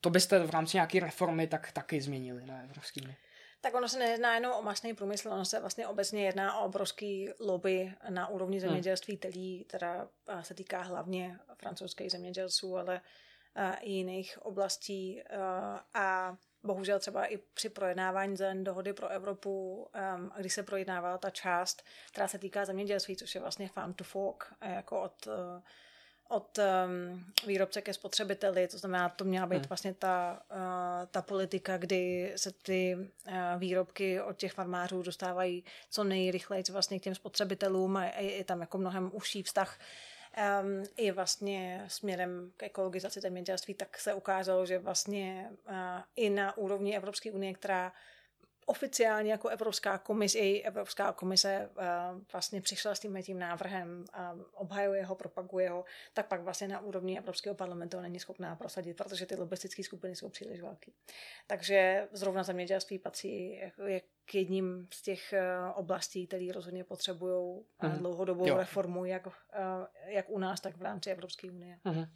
[0.00, 3.16] to byste v rámci nějaké reformy tak taky změnili na Evropské unii.
[3.60, 7.30] Tak ono se nejedná jenom o masný průmysl, ono se vlastně obecně jedná o obrovský
[7.40, 8.68] lobby na úrovni hmm.
[8.68, 10.08] zemědělství, který teda
[10.40, 13.00] se týká hlavně francouzských zemědělců, ale
[13.80, 15.22] i jiných oblastí.
[15.94, 19.86] A bohužel třeba i při projednávání zelené dohody pro Evropu,
[20.16, 21.82] um, když se projednávala ta část,
[22.12, 25.32] která se týká zemědělství, což je vlastně farm to fork, jako od, uh,
[26.30, 29.68] od um, výrobce ke spotřebiteli, to znamená, to měla být hmm.
[29.68, 36.04] vlastně ta, uh, ta politika, kdy se ty uh, výrobky od těch farmářů dostávají co
[36.04, 39.78] nejrychleji vlastně k těm spotřebitelům a je, je tam jako mnohem užší vztah
[40.62, 45.74] um, i vlastně směrem k ekologizaci zemědělství, tak se ukázalo, že vlastně uh,
[46.16, 47.92] i na úrovni Evropské unie, která
[48.70, 54.04] oficiálně jako Evropská komise, i Evropská komise uh, vlastně přišla s tím tím návrhem,
[54.54, 59.26] obhajuje ho, propaguje ho, tak pak vlastně na úrovni Evropského parlamentu není schopná prosadit, protože
[59.26, 60.92] ty lobistické skupiny jsou příliš velké.
[61.46, 67.60] Takže zrovna zemědělství patří jako je k jedním z těch uh, oblastí, které rozhodně potřebují
[67.82, 68.56] uh, dlouhodobou jo.
[68.56, 69.28] reformu, jak,
[70.04, 71.78] jak u nás, tak v rámci Evropské unie.
[71.84, 72.08] Uh-huh.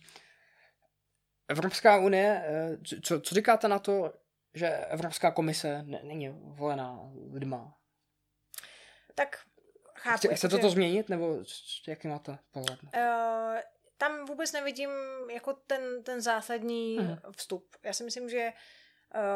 [1.49, 2.45] Evropská unie,
[3.03, 4.13] co, co říkáte na to,
[4.55, 7.01] že Evropská komise ne, není volená
[7.33, 7.77] lidma.
[9.15, 9.39] Tak
[9.95, 10.19] chápu.
[10.19, 11.39] Chce, chcete to změnit, nebo
[11.89, 12.83] jaký máte pohled?
[12.83, 12.91] Uh,
[13.97, 14.91] tam vůbec nevidím
[15.31, 17.33] jako ten, ten zásadní uh-huh.
[17.37, 17.77] vstup.
[17.83, 18.53] Já si myslím, že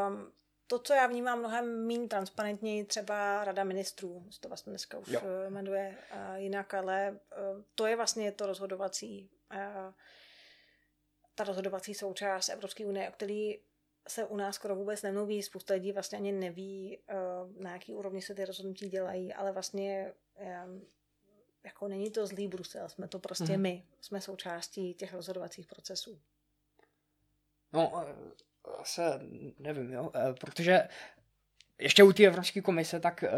[0.09, 0.33] um,
[0.67, 5.21] to, co já vnímám mnohem méně transparentně, třeba Rada ministrů, to vlastně dneska už jo.
[5.25, 9.93] Eh, jmenuje uh, jinak, ale uh, to je vlastně to rozhodovací, uh,
[11.35, 13.59] ta rozhodovací součást Evropské unie, o který
[14.09, 17.15] se u nás skoro vůbec nemluví, spousta lidí vlastně ani neví, eh,
[17.59, 20.13] na jaký úrovni se ty rozhodnutí dělají, ale vlastně
[21.65, 23.63] jako není to zlý Brusel, jsme to prostě mm.
[23.63, 26.21] my, jsme součástí těch rozhodovacích procesů.
[27.73, 28.07] No,
[28.83, 29.21] se
[29.59, 30.89] nevím, jo, eh, protože
[31.79, 33.31] ještě u té Evropské komise, tak eh,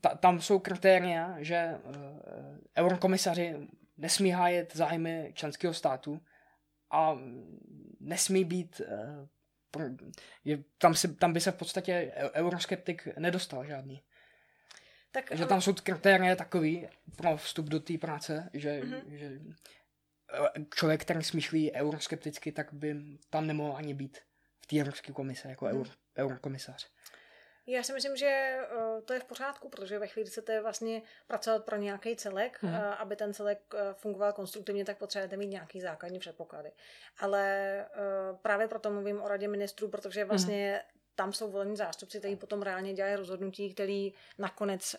[0.00, 1.80] ta, tam jsou kritéria, že
[2.76, 6.20] eurokomisaři nesmí hájet zájmy členského státu
[6.90, 7.18] a
[8.00, 8.80] nesmí být
[10.44, 14.02] je, tam, si, tam by se v podstatě euroskeptik nedostal žádný.
[15.10, 19.02] Tak, že tam jsou kritéria takový pro vstup do té práce, že, mm-hmm.
[19.08, 19.40] že
[20.74, 22.96] člověk, který smýšlí euroskepticky, tak by
[23.30, 24.18] tam nemohl ani být
[24.60, 25.70] v té Evropské komise jako mm.
[25.70, 26.90] euro, eurokomisař.
[27.66, 31.64] Já si myslím, že uh, to je v pořádku, protože ve chvíli chcete vlastně pracovat
[31.64, 32.74] pro nějaký celek, hmm.
[32.74, 36.72] aby ten celek uh, fungoval konstruktivně, tak potřebujete mít nějaký základní předpoklady.
[37.18, 37.86] Ale
[38.42, 41.00] právě proto mluvím o radě ministrů, protože vlastně hmm.
[41.14, 44.96] tam jsou volení zástupci, kteří potom reálně dělají rozhodnutí, který nakonec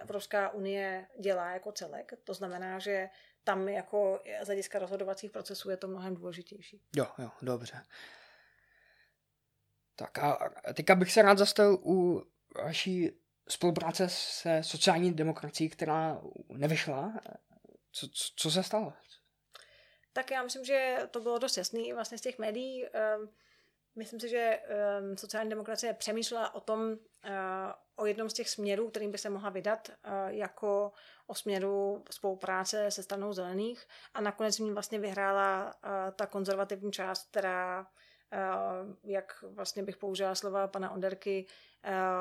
[0.00, 2.12] Evropská unie dělá jako celek.
[2.24, 3.08] To znamená, že
[3.44, 6.80] tam jako z hlediska rozhodovacích procesů je to mnohem důležitější.
[6.96, 7.82] Jo, jo, dobře.
[9.96, 12.22] Tak a teďka bych se rád zastavil u
[12.64, 13.10] vaší
[13.48, 17.12] spolupráce se sociální demokracií, která nevyšla.
[17.92, 18.92] Co, co, co se stalo?
[20.12, 22.86] Tak já myslím, že to bylo dost jasný vlastně z těch médií.
[22.86, 23.28] Ehm,
[23.96, 27.32] myslím si, že ehm, sociální demokracie přemýšlela o tom, eh,
[27.96, 30.92] o jednom z těch směrů, kterým by se mohla vydat, eh, jako
[31.26, 36.92] o směru spolupráce se stranou zelených a nakonec v ní vlastně vyhrála eh, ta konzervativní
[36.92, 37.86] část, která
[39.04, 41.46] jak vlastně bych použila slova pana Onderky,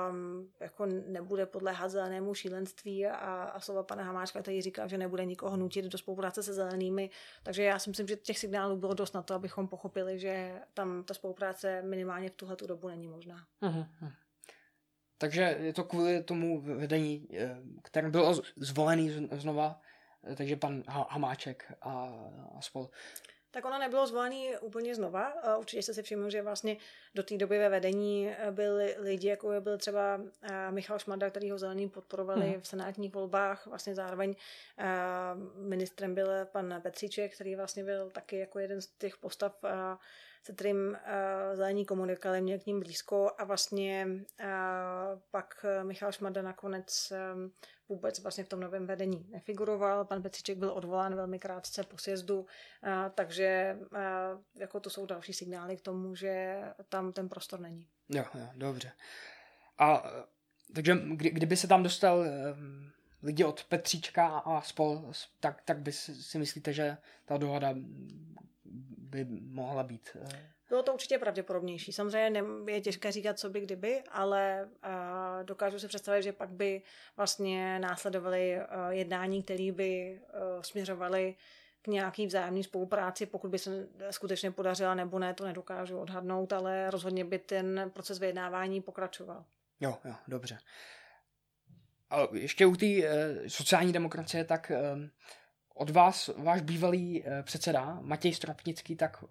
[0.10, 5.26] um, jako nebude podléhat zelenému šílenství a, a slova pana Hamáčka, který říká, že nebude
[5.26, 7.10] nikoho nutit do spolupráce se zelenými.
[7.44, 11.04] Takže já si myslím, že těch signálů bylo dost na to, abychom pochopili, že tam
[11.04, 13.46] ta spolupráce minimálně v tuhle dobu není možná.
[13.62, 13.88] Uh-huh.
[15.18, 19.82] Takže je to kvůli tomu vedení, eh, který byl zvolený znova,
[20.24, 21.92] eh, takže pan Hamáček a,
[22.58, 22.90] a spol
[23.54, 25.34] tak ono nebylo zvolený úplně znova.
[25.58, 26.78] Určitě jste si všiml, že vlastně
[27.16, 31.52] do té doby ve vedení eh, byli lidi, jako byl třeba eh, Michal Šmada, který
[31.52, 32.62] ho zeleným podporovali hmm.
[32.62, 33.68] v senátních volbách.
[33.68, 34.36] Vlastně zároveň
[34.78, 34.86] eh,
[35.56, 39.56] ministrem byl pan Petříček, který vlastně byl taky jako jeden z těch postav
[40.44, 44.48] se kterým uh, zelení komunikovali, měl k ním blízko a vlastně uh,
[45.32, 47.52] pak Michal Šmada nakonec um,
[47.90, 50.06] vůbec vlastně v tom novém vedení nefiguroval.
[50.06, 52.48] Pan Petříček byl odvolán velmi krátce po sjezdu, uh,
[53.16, 54.00] takže uh,
[54.56, 57.88] jako to jsou další signály k tomu, že tam ten prostor není.
[58.10, 58.92] Jo, jo, dobře.
[59.78, 60.12] A
[60.76, 62.92] takže kdy, kdyby se tam dostal um,
[63.24, 67.74] lidi od Petříčka a spol, tak, tak by si myslíte, že ta dohoda
[68.98, 70.18] by mohla být.
[70.22, 71.94] Eh, Bylo to určitě pravděpodobnější.
[71.94, 76.82] Samozřejmě je těžké říkat, co by kdyby, ale uh, dokážu si představit, že pak by
[77.18, 80.22] vlastně následovaly uh, jednání, které by
[80.62, 81.36] směřovaly
[81.82, 86.92] k nějaký vzájemné spolupráci, pokud by se skutečně podařila nebo ne, to nedokážu odhadnout, ale
[86.92, 89.46] rozhodně by ten proces vyjednávání pokračoval.
[89.80, 90.58] Jo, jo, dobře.
[92.10, 93.04] A ještě u té uh,
[93.48, 95.00] sociální demokracie, tak uh,
[95.74, 99.30] od vás váš bývalý uh, předseda Matěj Stropnický tak uh,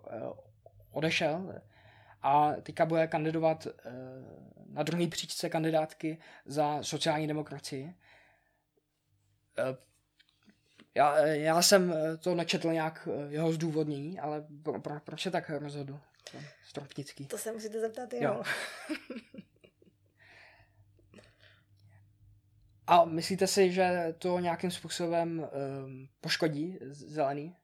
[0.90, 1.60] odešel
[2.22, 3.72] a teďka bude kandidovat uh,
[4.66, 7.94] na druhý příčce kandidátky za sociální demokracii.
[10.94, 16.00] Já, já jsem to nečetl nějak jeho zdůvodnění, ale pro, pro, proč se tak rozhodl?
[16.64, 17.26] Stropnický.
[17.26, 18.34] To se musíte zeptat jeho.
[18.34, 18.42] Jo.
[22.86, 27.56] A myslíte si, že to nějakým způsobem um, poškodí zelený?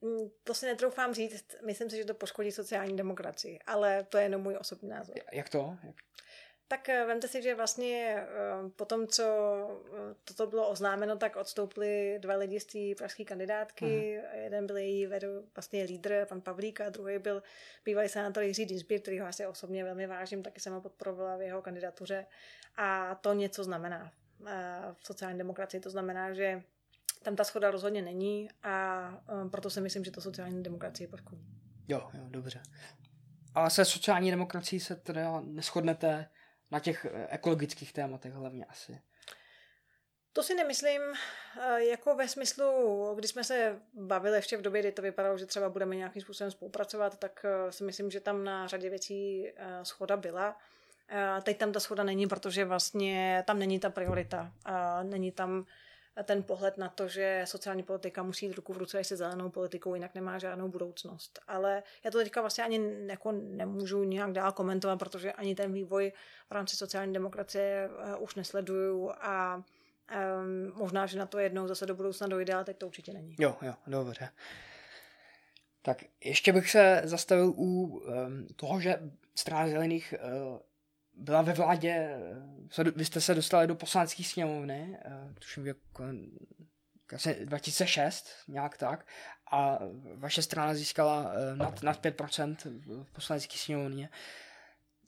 [0.00, 1.56] Mm, to si netroufám říct.
[1.66, 5.16] Myslím si, že to poškodí sociální demokracii, ale to je jenom můj osobní názor.
[5.32, 5.76] Jak to?
[5.84, 5.96] Jak?
[6.68, 11.36] Tak eh, vemte si, že vlastně eh, po tom, co eh, toto bylo oznámeno, tak
[11.36, 13.84] odstoupili dva lidi z té pražské kandidátky.
[13.84, 14.42] Uh-huh.
[14.42, 17.42] Jeden byl její vedou, vlastně lídr, pan Pavlík, a druhý byl
[17.84, 21.42] bývalý senátor Jiří Dinsbír, který ho asi osobně velmi vážím, taky jsem ho podporovala v
[21.42, 22.26] jeho kandidatuře.
[22.76, 24.12] A to něco znamená
[24.92, 25.80] v sociální demokracii.
[25.80, 26.62] To znamená, že
[27.22, 29.10] tam ta schoda rozhodně není a
[29.50, 31.46] proto si myslím, že to sociální demokracie poškodí.
[31.88, 32.62] Jo, jo, dobře.
[33.54, 36.28] Ale se sociální demokracií se teda neschodnete
[36.70, 39.00] na těch eh, ekologických tématech hlavně asi.
[40.32, 41.00] To si nemyslím,
[41.76, 45.68] jako ve smyslu, když jsme se bavili ještě v době, kdy to vypadalo, že třeba
[45.68, 49.52] budeme nějakým způsobem spolupracovat, tak si myslím, že tam na řadě věcí
[49.82, 50.56] schoda byla.
[51.42, 54.52] Teď tam ta schoda není, protože vlastně tam není ta priorita.
[55.02, 55.66] Není tam
[56.24, 59.94] ten pohled na to, že sociální politika musí jít ruku v ruce se zelenou politikou,
[59.94, 61.38] jinak nemá žádnou budoucnost.
[61.48, 66.12] Ale já to teďka vlastně ani jako nemůžu nějak dál komentovat, protože ani ten vývoj
[66.48, 71.86] v rámci sociální demokracie uh, už nesleduju a um, možná, že na to jednou zase
[71.86, 73.36] do budoucna dojde, ale teď to určitě není.
[73.38, 74.28] Jo, jo, dobře.
[75.82, 79.00] Tak ještě bych se zastavil u um, toho, že
[79.34, 80.14] strana zelených
[80.52, 80.58] uh,
[81.18, 82.18] byla ve vládě,
[82.96, 86.04] vy jste se dostali do poslanecké sněmovny, eh, tuším jako
[87.14, 89.06] asi 2006, nějak tak,
[89.52, 89.78] a
[90.14, 92.56] vaše strana získala eh, nad, nad 5%
[93.04, 94.08] v poslanecké sněmovně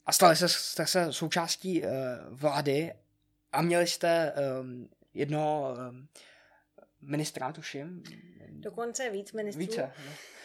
[0.05, 1.89] a stali se, jste se součástí eh,
[2.29, 2.93] vlády
[3.51, 4.33] a měli jste
[5.13, 5.75] jednoho
[7.01, 8.03] ministra, tuším.
[8.49, 9.59] Dokonce víc ministrů.
[9.59, 9.91] Více.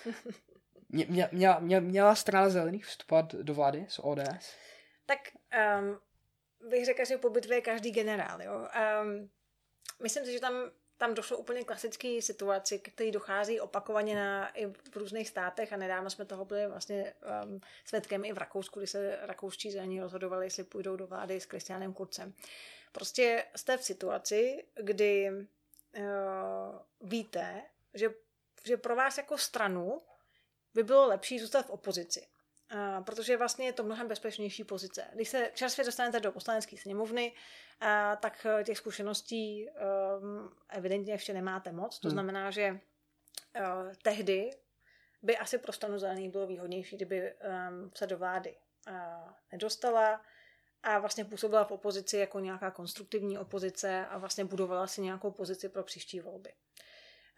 [0.07, 0.13] No.
[0.89, 1.29] Mě, mě,
[1.61, 4.55] mě, měla strana zelených vstupovat do vlády z ODS?
[5.07, 5.19] Tak
[5.81, 6.01] um,
[6.71, 8.43] bych řekla, že po bitvě je každý generál.
[8.43, 8.69] Jo?
[9.03, 9.31] Um,
[10.03, 14.97] myslím si, že tam, tam došlo úplně klasické situaci, který dochází opakovaně na, i v
[14.97, 19.19] různých státech a nedávno jsme toho byli vlastně um, svědkem i v Rakousku, kdy se
[19.23, 22.35] rakouští zelení rozhodovali, jestli půjdou do vlády s Kristianem Kurcem.
[22.93, 26.05] Prostě jste v situaci, kdy uh,
[27.01, 27.63] víte,
[27.95, 28.09] že,
[28.65, 30.03] že pro vás jako stranu
[30.75, 32.27] by bylo lepší zůstat v opozici.
[32.75, 35.05] Uh, protože vlastně je to mnohem bezpečnější pozice.
[35.15, 37.89] Když se čerstvě dostanete do poslanecké sněmovny, uh,
[38.21, 41.99] tak eh, těch zkušeností um, evidentně ještě nemáte moc.
[41.99, 42.13] To hmm.
[42.13, 44.51] znamená, že uh, tehdy
[45.23, 48.57] by asi pro stranu zelených bylo výhodnější, kdyby um, se do vlády
[48.89, 48.95] uh,
[49.53, 50.21] nedostala
[50.83, 55.69] a vlastně působila v opozici jako nějaká konstruktivní opozice a vlastně budovala si nějakou pozici
[55.69, 56.53] pro příští volby.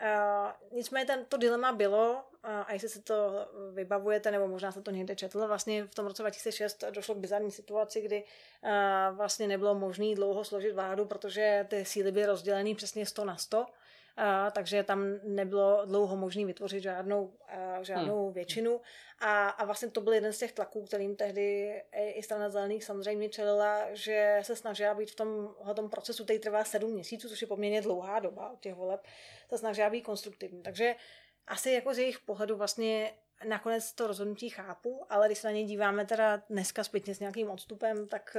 [0.02, 4.82] Uh, nicméně ten, to dilema bylo, uh, a jestli se to vybavujete, nebo možná se
[4.82, 9.46] to někde četl, vlastně v tom roce 2006 došlo k bizarní situaci, kdy uh, vlastně
[9.48, 13.66] nebylo možné dlouho složit vládu, protože ty síly byly rozdělené přesně 100 na 100 a,
[14.52, 17.32] takže tam nebylo dlouho možné vytvořit žádnou,
[17.82, 18.32] žádnou hmm.
[18.32, 18.80] většinu.
[19.18, 23.28] A, a vlastně to byl jeden z těch tlaků, kterým tehdy i strana zelených samozřejmě
[23.28, 27.48] čelila, že se snažila být v tom, tom procesu, který trvá sedm měsíců, což je
[27.48, 29.06] poměrně dlouhá doba od těch voleb,
[29.48, 30.62] se snažila být konstruktivní.
[30.62, 30.94] Takže
[31.46, 33.12] asi jako z jejich pohledu vlastně
[33.48, 37.50] nakonec to rozhodnutí chápu, ale když se na něj díváme teda dneska zpětně s nějakým
[37.50, 38.36] odstupem, tak,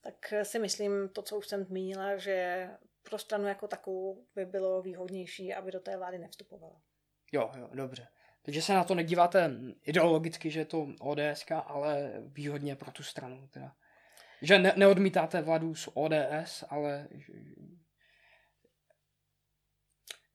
[0.00, 2.68] tak si myslím to, co už jsem zmínila, že
[3.08, 6.80] pro stranu jako takovou by bylo výhodnější, aby do té vlády nevstupovala.
[7.32, 8.08] Jo, jo, dobře.
[8.42, 9.50] Takže se na to nedíváte
[9.82, 13.48] ideologicky, že je to ODS, ale výhodně pro tu stranu.
[13.48, 13.72] Teda.
[14.42, 17.08] Že ne, neodmítáte vládu z ODS, ale...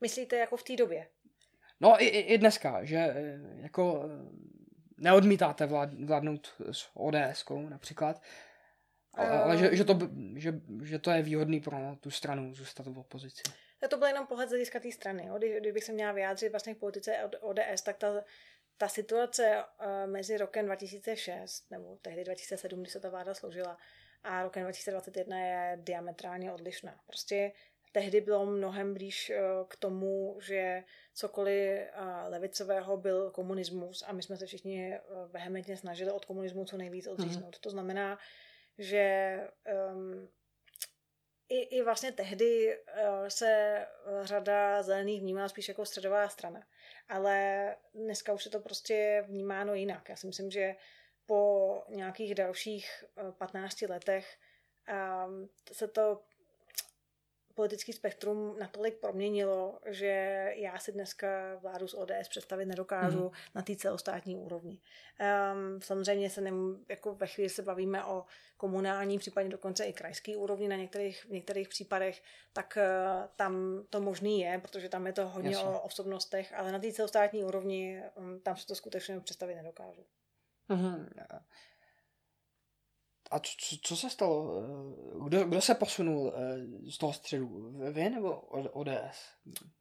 [0.02, 1.08] Myslíte jako v té době?
[1.80, 4.30] No i, i dneska, že eh, jako eh,
[4.98, 8.22] neodmítáte vlád, vládnout s ODS například,
[9.14, 10.00] ale, ale že, že, to,
[10.36, 10.54] že,
[10.84, 13.44] že to je výhodný pro tu stranu zůstat v opozici.
[13.90, 15.26] To byl jenom pohled z hlediska té strany.
[15.28, 15.38] Jo.
[15.38, 18.24] Kdy, kdybych se měla vyjádřit vlastně v politice ODS, tak ta,
[18.78, 19.64] ta situace
[20.06, 23.78] mezi rokem 2006, nebo tehdy 2007, kdy se ta vláda složila,
[24.24, 27.00] a rokem 2021 je diametrálně odlišná.
[27.08, 27.52] Prostě
[27.92, 29.32] tehdy bylo mnohem blíž
[29.68, 30.84] k tomu, že
[31.14, 31.80] cokoliv
[32.28, 37.56] levicového byl komunismus a my jsme se všichni vehementně snažili od komunismu co nejvíc odříznout.
[37.56, 37.62] Mm-hmm.
[37.62, 38.20] To znamená,
[38.80, 39.38] že
[39.92, 40.30] um,
[41.50, 43.86] i, i vlastně tehdy uh, se
[44.22, 46.68] řada zelených vnímala spíš jako středová strana.
[47.10, 50.10] Ale dneska už je to prostě vnímáno jinak.
[50.10, 50.76] Já si myslím, že
[51.26, 53.04] po nějakých dalších
[53.38, 54.38] 15 letech
[55.28, 56.22] um, se to
[57.60, 60.08] politický spektrum natolik proměnilo, že
[60.56, 61.28] já si dneska
[61.62, 63.32] vládu z ODS představit nedokážu mm.
[63.56, 64.80] na té celostátní úrovni.
[64.80, 68.26] Um, samozřejmě se nem, jako ve chvíli se bavíme o
[68.58, 74.02] komunální, případně dokonce i krajský úrovni na některých, v některých případech, tak uh, tam to
[74.02, 75.68] možný je, protože tam je to hodně Jasně.
[75.68, 80.06] o osobnostech, ale na té celostátní úrovni um, tam se to skutečně představit nedokážu.
[80.70, 81.08] Mm-hmm.
[83.32, 84.64] A co, co se stalo?
[84.64, 87.74] Eh, kdo, kdo se posunul eh, z toho středu?
[87.92, 88.40] Vy nebo
[88.72, 89.20] ODS?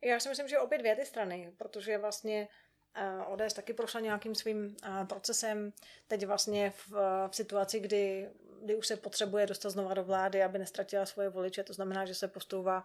[0.05, 2.49] Já si myslím, že obě dvě ty strany, protože vlastně
[2.95, 4.77] eh, ODS taky prošla nějakým svým
[5.09, 5.73] procesem.
[6.07, 6.93] Teď vlastně v,
[7.29, 8.31] v situaci, kdy,
[8.63, 12.15] kdy už se potřebuje dostat znova do vlády, aby nestratila svoje voliče, to znamená, že
[12.15, 12.85] se postouvá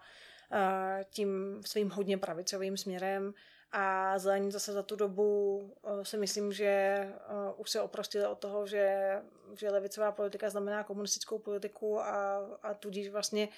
[1.10, 3.34] tím svým hodně pravicovým směrem
[3.76, 6.98] a zelení zase za tu dobu uh, si myslím, že
[7.30, 9.16] uh, už se oprostili od toho, že,
[9.58, 13.48] že levicová politika znamená komunistickou politiku a, a tudíž vlastně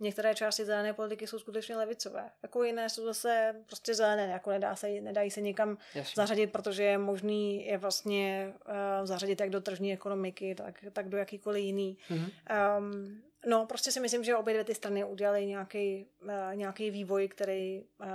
[0.00, 2.30] některé části zelené politiky jsou skutečně levicové.
[2.42, 6.12] Jako jiné jsou zase prostě zelené, jako nedá se, nedají se někam Jasně.
[6.16, 11.18] zařadit, protože je možný je vlastně uh, zařadit jak do tržní ekonomiky, tak, tak do
[11.18, 11.98] jakýkoliv jiný.
[12.10, 12.78] Mm-hmm.
[12.78, 17.28] Um, no, prostě si myslím, že obě dvě ty strany udělaly nějaký, uh, nějaký vývoj,
[17.28, 18.06] který uh,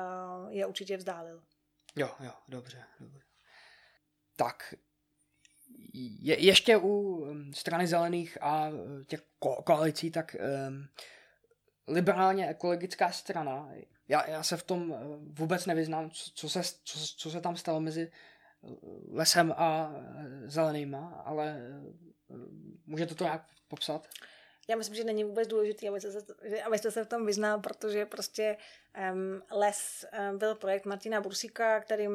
[0.49, 1.43] je určitě vzdálil.
[1.95, 3.21] Jo, jo, dobře, dobře.
[4.35, 4.73] Tak,
[5.93, 10.35] je, ještě u um, strany zelených a uh, těch ko- koalicí, tak
[10.69, 10.87] um,
[11.87, 13.69] liberálně ekologická strana,
[14.07, 14.95] já, já se v tom
[15.39, 18.11] vůbec nevyznám, co, co, se, co, co se tam stalo mezi
[19.11, 19.95] lesem a
[20.45, 21.59] zelenýma, ale
[22.85, 24.07] můžete to nějak popsat?
[24.69, 26.11] Já myslím, že není vůbec důležité, abyste
[26.77, 28.57] se, se v tom vyznal, protože prostě
[29.13, 32.11] um, Les um, byl projekt Martina Bursíka, kterým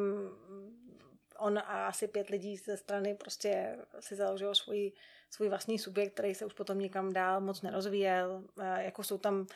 [1.38, 4.92] on a asi pět lidí ze strany prostě si založilo svůj,
[5.30, 8.44] svůj vlastní subjekt, který se už potom nikam dál moc nerozvíjel.
[8.58, 9.46] Uh, jako jsou tam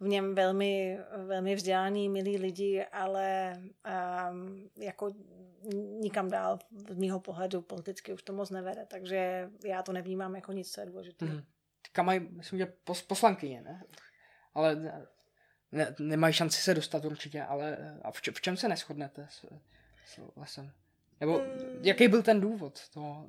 [0.00, 3.56] v něm velmi, velmi vzdělaný, milí lidi, ale
[4.30, 5.10] um, jako
[6.00, 6.58] nikam dál
[6.90, 10.80] z mýho pohledu politicky už to moc nevede, takže já to nevnímám jako nic, co
[10.80, 11.24] je důležité.
[11.24, 11.42] Mm
[11.88, 13.82] teďka mají, myslím, že pos, poslankyně, ne?
[14.54, 14.76] Ale
[15.72, 19.44] ne, nemají šanci se dostat určitě, ale a v, č, v čem se neschodnete s,
[20.06, 20.72] s lesem?
[21.20, 21.80] Nebo mm.
[21.82, 23.28] jaký byl ten důvod toho?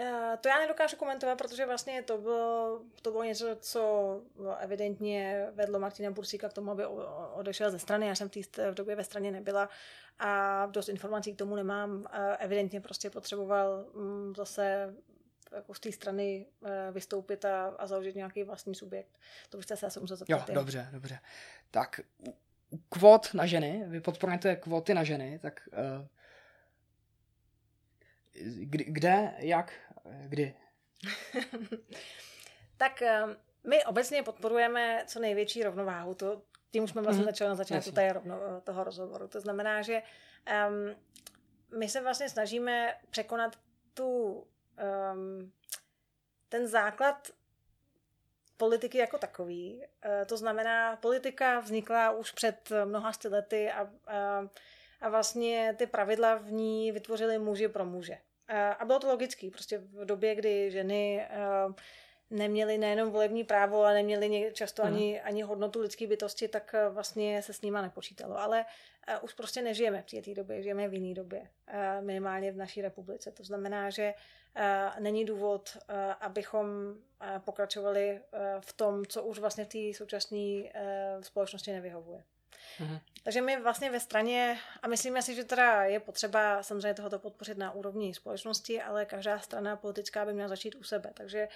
[0.00, 4.22] Uh, to já nedokážu komentovat, protože vlastně to bylo, to bylo něco, co
[4.58, 6.86] evidentně vedlo Martina Bursíka k tomu, aby
[7.32, 8.06] odešel ze strany.
[8.06, 8.30] Já jsem
[8.70, 9.68] v době ve straně nebyla
[10.18, 12.06] a dost informací k tomu nemám.
[12.38, 14.94] Evidentně prostě potřeboval mm, zase
[15.52, 19.18] jako z té strany eh, vystoupit a, a založit nějaký vlastní subjekt.
[19.48, 20.48] To byste se asi musel zeptat.
[20.48, 21.18] Jo, dobře, dobře.
[21.70, 22.00] Tak
[22.88, 26.06] kvot na ženy, vy podporujete kvoty na ženy, tak uh,
[28.66, 29.72] kde, jak,
[30.26, 30.54] kdy?
[32.76, 33.32] tak uh,
[33.68, 36.14] my obecně podporujeme co největší rovnováhu.
[36.14, 37.26] To, tím už jsme vlastně mm-hmm.
[37.26, 39.28] začali na začátku té rovno, toho rozhovoru.
[39.28, 40.02] To znamená, že
[40.68, 40.96] um,
[41.78, 43.58] my se vlastně snažíme překonat
[43.94, 44.44] tu
[45.14, 45.52] um,
[46.48, 47.28] ten základ
[48.56, 49.76] politiky jako takový.
[49.76, 54.48] Uh, to znamená, politika vznikla už před mnoha lety a, a,
[55.00, 58.18] a vlastně ty pravidla v ní vytvořili muži pro muže.
[58.48, 61.28] A, a bylo to logické, prostě v době, kdy ženy
[61.66, 61.74] uh,
[62.30, 67.42] neměli nejenom volební právo, ale neměli často ani, ani hodnotu lidské bytosti, tak uh, vlastně
[67.42, 68.38] se s nima nepočítalo.
[68.38, 68.64] Ale
[69.08, 72.82] uh, už prostě nežijeme v té době, žijeme v jiné době, uh, minimálně v naší
[72.82, 73.32] republice.
[73.32, 74.14] To znamená, že
[74.60, 76.66] Eh, není důvod, eh, abychom
[77.20, 78.20] eh, pokračovali
[78.60, 80.36] v tom, co už vlastně v té současné
[81.20, 82.24] společnosti nevyhovuje.
[82.80, 82.98] Mhm.
[83.22, 87.58] Takže my vlastně ve straně, a myslíme si, že teda je potřeba samozřejmě tohoto podpořit
[87.58, 91.10] na úrovni společnosti, ale každá strana politická by měla začít u sebe.
[91.14, 91.48] Takže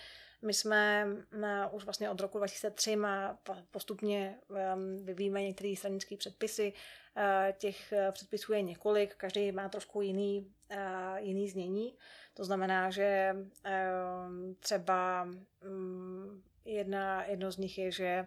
[0.42, 3.38] my jsme na, už vlastně od roku 2003 má
[3.70, 6.72] postupně um, vyvíjíme některé stranické předpisy.
[7.16, 11.94] Uh, těch předpisů je několik, každý má trošku jiný, uh, jiný znění.
[12.34, 15.28] To znamená, že um, třeba
[15.66, 18.26] um, jedna, jedno z nich je, že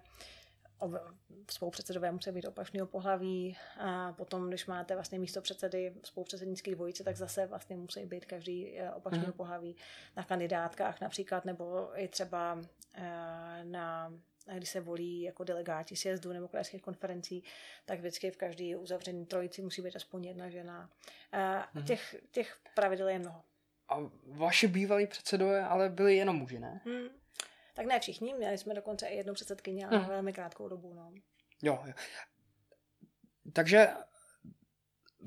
[1.52, 7.16] spolupředsedové musí být opačného pohlaví a potom, když máte vlastně místo předsedy spolupředsednický dvojice, tak
[7.16, 9.34] zase vlastně musí být každý eh, opačného mm.
[9.34, 9.76] pohlaví
[10.16, 12.62] na kandidátkách například, nebo i třeba
[12.94, 14.14] eh, na
[14.54, 17.44] když se volí jako delegáti sjezdu nebo krajských konferencí,
[17.86, 20.90] tak vždycky v každý uzavřený trojici musí být aspoň jedna žena.
[21.32, 21.84] A mm.
[21.84, 23.44] těch, těch pravidel je mnoho.
[23.90, 23.96] A
[24.28, 26.82] vaši bývalí předsedové ale byli jenom muži, ne?
[26.86, 27.08] Hmm.
[27.76, 30.08] Tak ne všichni, měli jsme dokonce i jednu předsedkyni, ale hmm.
[30.08, 30.94] velmi krátkou dobu.
[30.94, 31.12] No.
[31.62, 31.94] Jo, jo.
[33.54, 33.88] Takže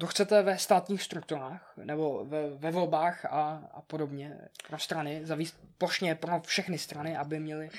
[0.01, 4.39] to chcete ve státních strukturách nebo ve, ve volbách a, a podobně
[4.69, 7.71] pro strany, zavíst plošně pro všechny strany, aby měli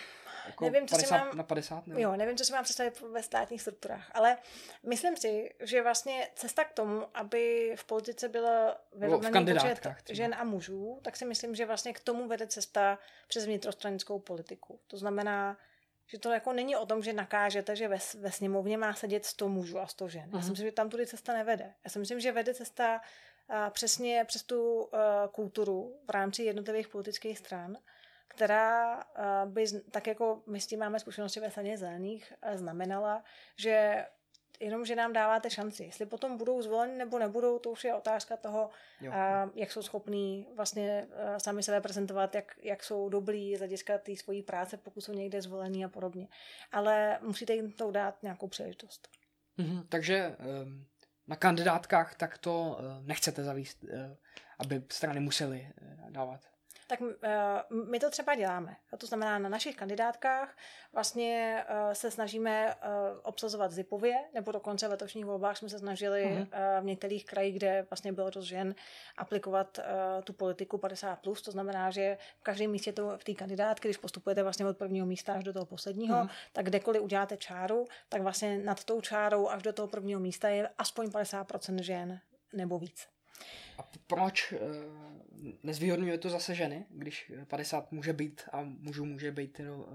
[0.50, 1.88] jako nevím, co 50 si mám, na 50?
[1.88, 2.02] Nebo?
[2.02, 4.38] Jo, nevím, co si mám představit ve státních strukturách, ale
[4.84, 9.80] myslím si, že vlastně cesta k tomu, aby v politice bylo vyrovnaný počet
[10.10, 14.80] žen a mužů, tak si myslím, že vlastně k tomu vede cesta přes vnitrostranickou politiku.
[14.88, 15.58] To znamená,
[16.08, 19.50] že to jako není o tom, že nakážete, že ve, ve sněmovně má sedět 100
[19.50, 20.30] mužů a 100 žen.
[20.30, 20.36] Uh-huh.
[20.36, 20.52] Já si mhm.
[20.52, 21.74] myslím, že tam tudy cesta nevede.
[21.84, 23.02] Já si myslím, že vede cesta
[23.50, 24.90] a přesně přes tu uh,
[25.32, 27.78] kulturu v rámci jednotlivých politických stran,
[28.30, 33.24] která uh, by, tak jako my s tím máme zkušenosti ve straně zelených, uh, znamenala,
[33.56, 34.06] že
[34.60, 35.84] jenom, že nám dáváte šanci.
[35.84, 38.70] Jestli potom budou zvoleni nebo nebudou, to už je otázka toho,
[39.02, 39.12] jo.
[39.12, 43.98] a, jak jsou schopní vlastně a, sami sebe prezentovat, jak, jak jsou dobrý z hlediska
[43.98, 46.28] té svojí práce, pokud jsou někde zvolení a podobně.
[46.72, 49.08] Ale musíte jim to dát nějakou příležitost.
[49.58, 50.86] Mhm, takže um,
[51.28, 53.86] na kandidátkách tak to nechcete zavíst,
[54.60, 55.74] aby strany musely
[56.10, 56.42] dávat
[56.90, 57.08] tak uh,
[57.90, 58.76] my to třeba děláme.
[58.98, 60.58] To znamená, na našich kandidátkách
[60.94, 62.92] vlastně uh, se snažíme uh,
[63.24, 66.46] obsazovat zipově, nebo dokonce v letošních volbách jsme se snažili uh,
[66.82, 68.76] v některých krajích, kde vlastně bylo dost žen,
[69.18, 69.80] aplikovat
[70.24, 71.16] tu politiku 50+.
[71.16, 71.42] Plus.
[71.42, 75.06] To znamená, že v každém místě to v té kandidátky, když postupujete vlastně od prvního
[75.06, 76.30] místa až do toho posledního, uh-huh.
[76.54, 80.70] tak kdekoliv uděláte čáru, tak vlastně nad tou čárou až do toho prvního místa je
[80.78, 82.20] aspoň 50% žen
[82.54, 83.19] nebo víc.
[83.78, 84.58] A proč eh,
[85.64, 89.88] nezvýhodňuje to zase ženy, když 50 může být a mužů může být no,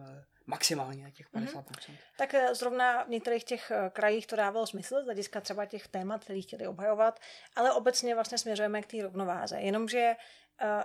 [0.46, 1.62] maximálně těch 50%?
[1.62, 1.96] Mm-hmm.
[2.16, 6.24] Tak eh, zrovna v některých těch krajích to dávalo smysl, z hlediska třeba těch témat,
[6.24, 7.20] které chtěli obhajovat,
[7.56, 9.60] ale obecně vlastně směřujeme k té rovnováze.
[9.60, 10.16] Jenomže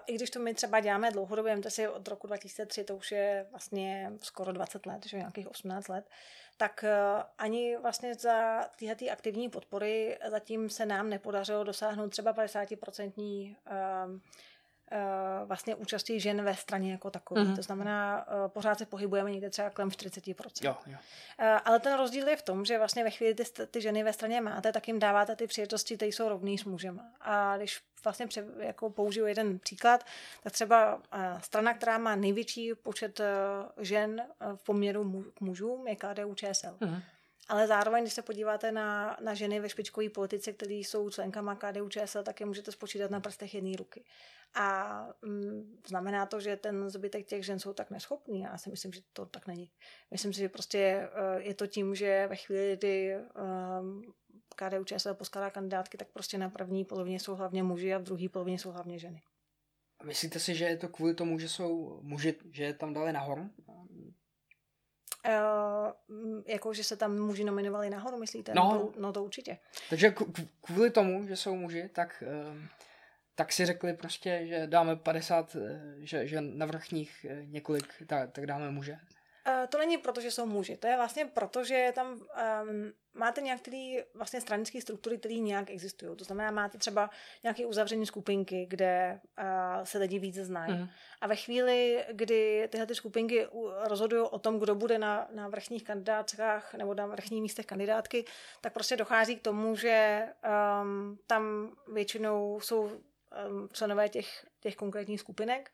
[0.06, 3.48] i když to my třeba děláme dlouhodobě, to si od roku 2003, to už je
[3.52, 6.06] vlastně skoro 20 let, že nějakých 18 let,
[6.58, 13.56] tak eh, ani vlastně za tyhle aktivní podpory zatím se nám nepodařilo dosáhnout třeba 50%
[13.68, 14.20] Eh,
[15.46, 17.42] vlastně účastí žen ve straně jako takové.
[17.42, 17.56] Mm-hmm.
[17.56, 20.66] To znamená, eh, pořád se pohybujeme někde třeba kolem 40%.
[20.66, 20.98] Jo, jo.
[21.40, 24.14] Eh, ale ten rozdíl je v tom, že vlastně ve chvíli ty, ty ženy ve
[24.14, 27.02] straně máte, tak jim dáváte ty příležitosti, které jsou rovný s mužem.
[27.22, 30.06] A když vlastně pře, jako použiju jeden příklad,
[30.44, 31.02] tak třeba
[31.42, 33.22] strana, která má největší počet
[33.78, 34.22] žen
[34.56, 36.78] v poměru k mužům, je KDU ČSL.
[36.80, 37.02] Mm-hmm.
[37.50, 41.90] Ale zároveň, když se podíváte na, na ženy ve špičkové politice, které jsou členkama KDU
[41.90, 44.06] ČSL, tak je můžete spočítat na prstech jedné ruky.
[44.54, 48.42] A mm, znamená to, že ten zbytek těch žen jsou tak neschopný.
[48.42, 49.72] Já si myslím, že to tak není.
[50.12, 53.16] Myslím si, že prostě uh, je to tím, že ve chvíli, kdy
[53.80, 54.14] um,
[54.56, 58.30] KDU ČSL poskládá kandidátky, tak prostě na první polovině jsou hlavně muži a v druhé
[58.30, 59.22] polovině jsou hlavně ženy.
[60.04, 63.50] Myslíte si, že je to kvůli tomu, že jsou muži, že je tam dali nahoru?
[65.28, 68.54] Uh, jako, že se tam muži nominovali nahoru, myslíte?
[68.54, 69.58] No, no to určitě.
[69.90, 70.16] Takže
[70.62, 72.58] kvůli tomu, že jsou muži, tak, uh,
[73.36, 78.46] tak si řekli prostě, že dáme 50, eh, že, že na vrchních několik, tak, tak
[78.46, 78.98] dáme muže.
[79.48, 80.78] Uh, to není proto, že jsou muži.
[80.78, 86.18] To je vlastně proto, že tam um, máte nějaké vlastně stranické struktury, které nějak existují.
[86.18, 87.10] To znamená, máte třeba
[87.44, 90.74] nějaké uzavření skupinky, kde uh, se lidi více znají.
[90.74, 90.90] Mm.
[91.22, 93.48] A ve chvíli, kdy tyhle ty skupinky
[93.84, 98.26] rozhodují o tom, kdo bude na, na vrchních kandidátkách nebo na vrchních místech kandidátky,
[98.62, 100.24] tak prostě dochází k tomu, že
[100.82, 105.72] um, tam většinou jsou um, členové těch, těch konkrétních skupinek.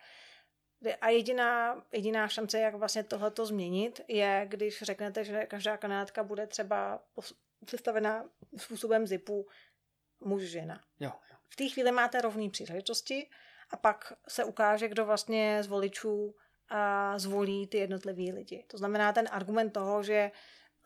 [0.93, 6.47] A jediná, jediná šance, jak vlastně tohleto změnit, je, když řeknete, že každá kandidátka bude
[6.47, 7.03] třeba
[7.65, 8.25] představená
[8.57, 9.47] způsobem zipu
[10.19, 10.81] muž-žena.
[10.99, 11.37] Jo, jo.
[11.49, 13.29] V té chvíli máte rovné příležitosti
[13.69, 16.35] a pak se ukáže, kdo vlastně z voličů
[16.69, 18.63] a zvolí ty jednotlivý lidi.
[18.67, 20.31] To znamená ten argument toho, že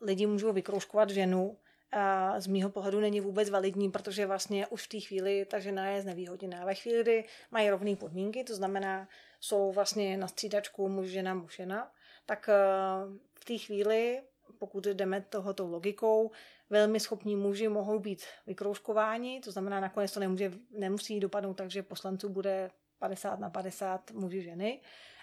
[0.00, 1.58] lidi můžou vykrouškovat ženu,
[1.92, 5.86] a z mýho pohledu není vůbec validní, protože vlastně už v té chvíli ta žena
[5.86, 6.64] je znevýhodněná.
[6.64, 9.08] Ve chvíli, kdy mají rovné podmínky, to znamená,
[9.40, 11.92] jsou vlastně na střídačku muž, žena, muž, žena,
[12.26, 12.54] tak eh,
[13.34, 14.22] v té chvíli,
[14.58, 16.30] pokud jdeme tohoto logikou,
[16.70, 21.82] velmi schopní muži mohou být vykroužkováni, to znamená, nakonec to nemůže, nemusí dopadnout tak, že
[21.82, 24.80] poslanců bude 50 na 50 muži ženy,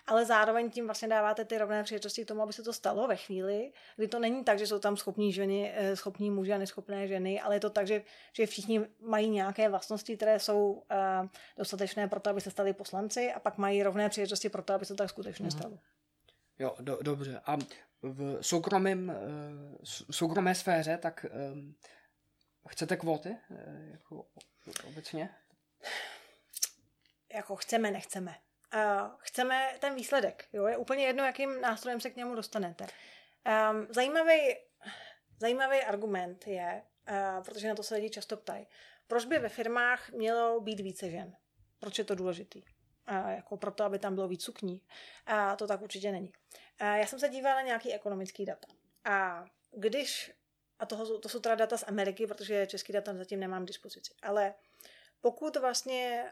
[0.07, 3.15] ale zároveň tím vlastně dáváte ty rovné příležitosti k tomu, aby se to stalo ve
[3.15, 7.07] chvíli, kdy to není tak, že jsou tam schopní ženy, eh, schopní muži a neschopné
[7.07, 8.03] ženy, ale je to tak, že,
[8.33, 11.27] že všichni mají nějaké vlastnosti, které jsou uh,
[11.57, 14.85] dostatečné pro to, aby se stali poslanci a pak mají rovné příležitosti pro to, aby
[14.85, 15.71] se to tak skutečně stalo.
[15.71, 15.79] Mm.
[16.59, 17.41] Jo, do, dobře.
[17.45, 17.57] A
[18.01, 19.77] v soukromém, uh,
[20.11, 21.75] soukromé sféře, tak um,
[22.69, 23.37] chcete kvóty?
[23.91, 24.25] Jako
[24.87, 25.29] obecně?
[27.33, 28.35] Jako chceme, nechceme.
[28.75, 30.47] Uh, chceme ten výsledek.
[30.53, 30.65] Jo?
[30.65, 32.87] Je úplně jedno, jakým nástrojem se k němu dostanete.
[33.71, 34.55] Um, zajímavý,
[35.39, 38.67] zajímavý argument je, uh, protože na to se lidi často ptají,
[39.07, 41.35] proč by ve firmách mělo být více žen?
[41.79, 42.63] Proč je to důležitý?
[42.63, 44.81] Uh, jako proto, aby tam bylo víc sukní.
[45.25, 46.33] A uh, to tak určitě není.
[46.81, 48.67] Uh, já jsem se dívala na nějaký ekonomický data.
[49.05, 50.31] A když,
[50.79, 54.13] a toho, to jsou teda data z Ameriky, protože český data zatím nemám k dispozici,
[54.21, 54.53] ale
[55.21, 56.31] pokud vlastně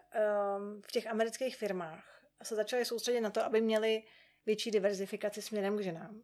[0.58, 4.04] um, v těch amerických firmách se začali soustředit na to, aby měli
[4.46, 6.22] větší diverzifikaci směrem k ženám,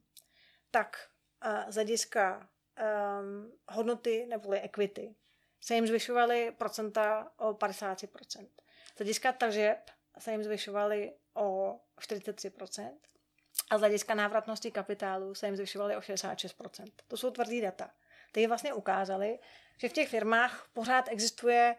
[0.71, 1.09] tak
[1.45, 2.49] uh, z hlediska
[3.19, 5.15] um, hodnoty neboli equity
[5.61, 8.47] se jim zvyšovaly procenta o 53%.
[8.95, 9.77] Z hlediska tržeb
[10.19, 12.91] se jim zvyšovaly o 43%.
[13.69, 16.91] A z hlediska návratnosti kapitálu se jim zvyšovaly o 66%.
[17.07, 17.91] To jsou tvrdý data.
[18.31, 19.39] Ty vlastně ukázali,
[19.77, 21.75] že v těch firmách pořád existuje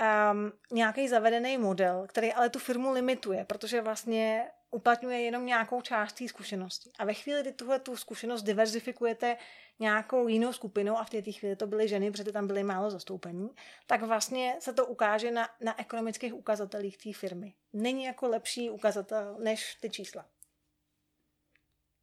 [0.00, 6.12] um, nějaký zavedený model, který ale tu firmu limituje, protože vlastně uplatňuje jenom nějakou část
[6.12, 6.90] té zkušenosti.
[6.98, 9.36] A ve chvíli, kdy tuhle tu zkušenost diverzifikujete
[9.78, 13.50] nějakou jinou skupinou, a v té chvíli to byly ženy, protože tam byly málo zastoupení,
[13.86, 17.54] tak vlastně se to ukáže na, na ekonomických ukazatelích té firmy.
[17.72, 20.26] Není jako lepší ukazatel než ty čísla.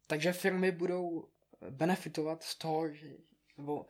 [0.06, 1.28] Takže firmy budou
[1.70, 3.08] benefitovat z toho, že,
[3.56, 3.86] nebo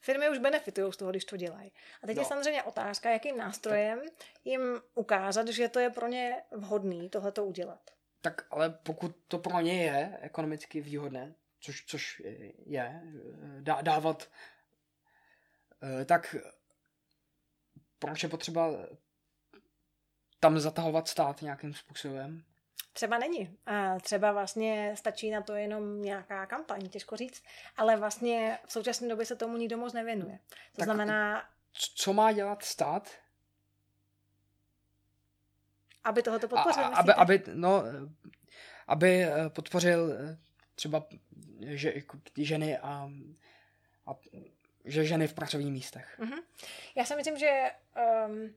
[0.00, 1.72] Firmy už benefitují z toho, když to dělají.
[2.02, 2.22] A teď no.
[2.22, 4.02] je samozřejmě otázka, jakým nástrojem
[4.44, 7.90] jim ukázat, že to je pro ně vhodný tohleto udělat.
[8.20, 12.22] Tak ale pokud to pro ně je ekonomicky výhodné, což, což
[12.66, 13.02] je,
[13.60, 14.28] dá, dávat,
[15.82, 16.36] eh, tak
[17.98, 18.70] proč je potřeba
[20.40, 22.44] tam zatahovat stát nějakým způsobem?
[22.98, 23.56] Třeba není.
[23.66, 27.42] A třeba vlastně stačí na to jenom nějaká kampaň, těžko říct,
[27.76, 30.38] ale vlastně v současné době se tomu nikdo moc nevěnuje.
[30.72, 31.48] To tak znamená...
[31.72, 33.10] Co má dělat stát?
[36.04, 37.82] Aby tohoto podpořil, a, aby, aby, no,
[38.86, 40.38] aby eh, podpořil eh,
[40.74, 41.06] třeba
[41.60, 41.94] že,
[42.36, 43.10] ženy a,
[44.06, 44.14] a
[44.84, 46.18] že ženy v pracovních místech.
[46.20, 46.42] Mm-hmm.
[46.94, 47.70] Já si myslím, že
[48.26, 48.54] um,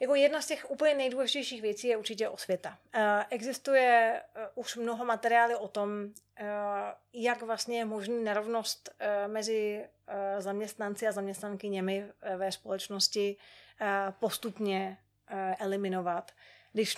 [0.00, 2.78] jako jedna z těch úplně nejdůležitějších věcí je určitě osvěta.
[2.96, 6.46] Uh, existuje uh, už mnoho materiály o tom, uh,
[7.12, 8.90] jak vlastně je možný nerovnost
[9.26, 9.88] mezi
[10.38, 13.36] zaměstnanci a zaměstnankyněmi ve společnosti
[14.18, 14.98] postupně
[15.58, 16.32] eliminovat.
[16.72, 16.96] Když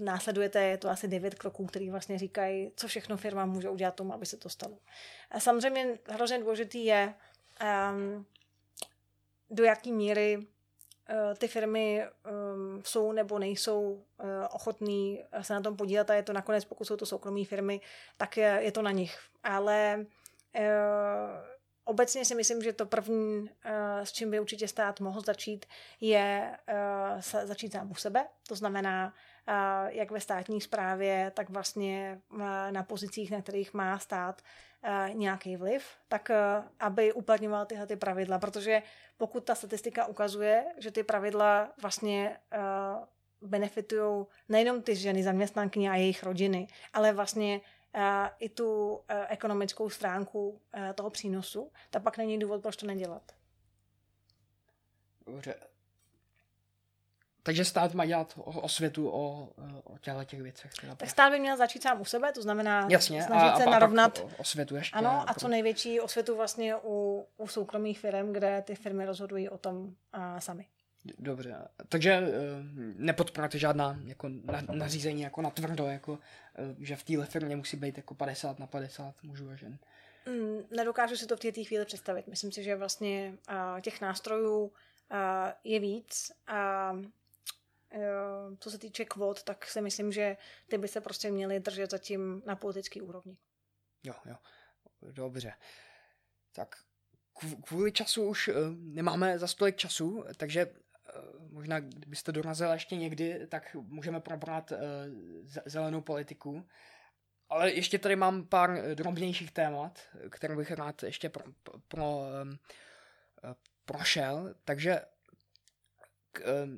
[0.00, 4.14] následujete, je to asi devět kroků, který vlastně říkají, co všechno firma může udělat tomu,
[4.14, 4.78] aby se to stalo.
[5.38, 7.14] Samozřejmě hrozně důležitý je,
[7.92, 8.26] um,
[9.50, 10.55] do jaké míry Eh,
[11.38, 16.32] ty firmy um, jsou nebo nejsou uh, ochotní se na tom podílet a je to
[16.32, 17.80] nakonec, pokud jsou to soukromé firmy,
[18.16, 19.18] tak je, je to na nich.
[19.44, 20.06] Ale
[20.58, 20.62] uh,
[21.84, 23.48] obecně si myslím, že to první, uh,
[24.02, 25.66] s čím by určitě stát mohl začít,
[26.00, 28.26] je uh, začít sám u sebe.
[28.48, 29.14] To znamená,
[29.48, 32.40] uh, jak ve státní správě, tak vlastně uh,
[32.70, 34.42] na pozicích, na kterých má stát
[35.12, 38.82] nějaký vliv, tak uh, aby uplatňoval tyhle ty pravidla, protože
[39.16, 45.94] pokud ta statistika ukazuje, že ty pravidla vlastně uh, benefitují nejenom ty ženy, zaměstnankyně a
[45.94, 47.60] jejich rodiny, ale vlastně
[48.38, 50.60] i tu ekonomickou stránku
[50.94, 53.22] toho přínosu, tak pak není důvod, proč to nedělat.
[55.26, 55.54] Dobře.
[57.46, 59.48] Takže stát má dělat osvětu o,
[59.84, 60.70] o těchto těch věcech.
[60.80, 63.64] Teda tak stát by měl začít sám u sebe, to znamená Jasně, snažit a, se
[63.64, 64.18] a, narovnat.
[64.18, 64.96] A osvětu ještě.
[64.96, 69.58] Ano, a co největší osvětu vlastně u, u soukromých firm, kde ty firmy rozhodují o
[69.58, 70.66] tom a, sami.
[71.18, 71.56] Dobře,
[71.88, 72.26] takže uh,
[72.96, 76.18] nepodporujete žádná jako na, nařízení jako na tvrdo, jako, uh,
[76.78, 79.78] že v téhle firmě musí být jako 50 na 50 mužů a žen.
[80.28, 82.26] Mm, nedokážu si to v té chvíli představit.
[82.26, 84.70] Myslím si, že vlastně uh, těch nástrojů uh,
[85.64, 86.92] je víc a
[88.58, 90.36] co se týče kvot, tak si myslím, že
[90.68, 93.36] ty by se prostě měly držet zatím na politický úrovni.
[94.02, 94.36] Jo, jo,
[95.12, 95.52] dobře.
[96.52, 96.76] Tak
[97.64, 101.12] kvůli času už eh, nemáme za stolik času, takže eh,
[101.50, 104.72] možná kdybyste dorazil ještě někdy, tak můžeme probrat
[105.66, 106.68] zelenou politiku.
[107.48, 109.98] Ale ještě tady mám pár drobnějších témat,
[110.30, 112.28] které bych rád ještě pro, pro, pro,
[113.84, 114.54] prošel.
[114.64, 115.00] Takže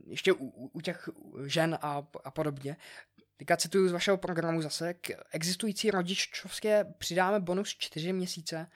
[0.07, 1.09] ještě u, u těch
[1.47, 2.77] žen a, a podobně,
[3.39, 8.71] Teďka cituju z vašeho programu zase, k existující rodičovské přidáme bonus 4 měsíce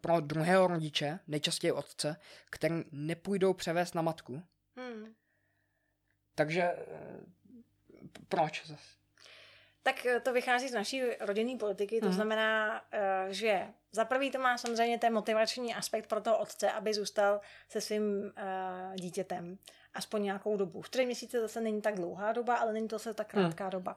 [0.00, 2.16] pro druhého rodiče, nejčastěji otce,
[2.50, 4.42] který nepůjdou převést na matku.
[4.76, 5.14] Hmm.
[6.34, 6.76] Takže eh,
[8.28, 8.96] proč zase?
[9.82, 12.14] Tak eh, to vychází z naší rodinné politiky, to hmm.
[12.14, 16.94] znamená, eh, že za prvý to má samozřejmě ten motivační aspekt pro toho otce, aby
[16.94, 18.32] zůstal se svým
[18.94, 19.58] dítětem
[19.94, 20.82] aspoň nějakou dobu.
[20.82, 23.44] Čtyři měsíce zase není tak dlouhá doba, ale není to zase tak hmm.
[23.44, 23.70] krátká hmm.
[23.70, 23.96] doba.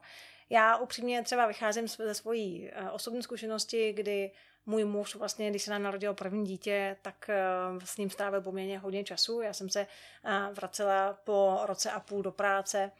[0.50, 4.30] Já upřímně třeba vycházím ze svojí osobní zkušenosti, kdy
[4.66, 7.30] můj muž vlastně, když se nám narodilo první dítě, tak
[7.74, 9.40] uh, s ním strávil poměrně hodně času.
[9.40, 9.86] Já jsem se
[10.24, 12.90] uh, vracela po roce a půl do práce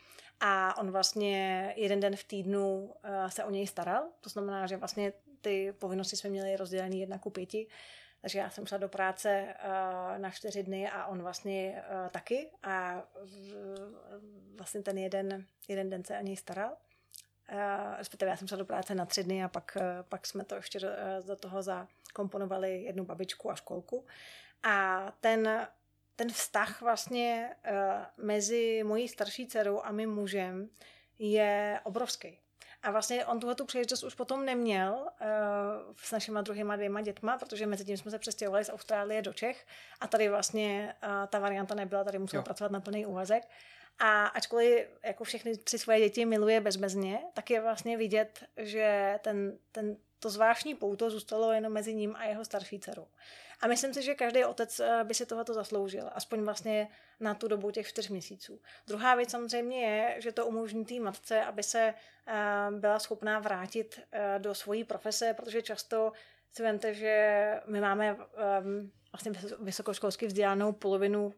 [0.40, 2.94] a on vlastně jeden den v týdnu
[3.28, 4.04] se o něj staral.
[4.20, 7.66] To znamená, že vlastně ty povinnosti jsme měli rozdělené jedna ku pěti.
[8.24, 12.50] Takže já jsem šla do práce uh, na čtyři dny a on vlastně uh, taky.
[12.62, 13.28] A uh,
[14.56, 16.76] vlastně ten jeden, jeden den se o něj staral.
[17.98, 19.76] Respektive já jsem šla do práce na tři dny a pak,
[20.08, 20.80] pak jsme to ještě
[21.26, 24.06] do, toho zakomponovali jednu babičku a školku.
[24.62, 25.68] A ten,
[26.16, 27.56] ten vztah vlastně
[28.16, 30.68] mezi mojí starší dcerou a mým mužem
[31.18, 32.38] je obrovský.
[32.84, 37.38] A vlastně on tuhle tu příležitost už potom neměl uh, s našimi druhýma dvěma dětma,
[37.38, 39.66] protože mezi tím jsme se přestěhovali z Austrálie do Čech
[40.00, 42.44] a tady vlastně uh, ta varianta nebyla, tady musel jo.
[42.44, 43.48] pracovat na plný úvazek.
[43.98, 49.58] A ačkoliv jako všechny tři svoje děti miluje bezmezně, tak je vlastně vidět, že ten,
[49.72, 53.06] ten, to zvláštní pouto zůstalo jenom mezi ním a jeho starší dcerou.
[53.60, 56.88] A myslím si, že každý otec eh, by si tohoto zasloužil, aspoň vlastně
[57.20, 58.60] na tu dobu těch čtyř měsíců.
[58.86, 61.94] Druhá věc samozřejmě je, že to umožní té matce, aby se
[62.26, 62.34] eh,
[62.70, 66.12] byla schopná vrátit eh, do svojí profese, protože často
[66.52, 68.16] si vemte, že my máme
[69.12, 71.34] vlastně vysokoškolsky vzdělanou polovinu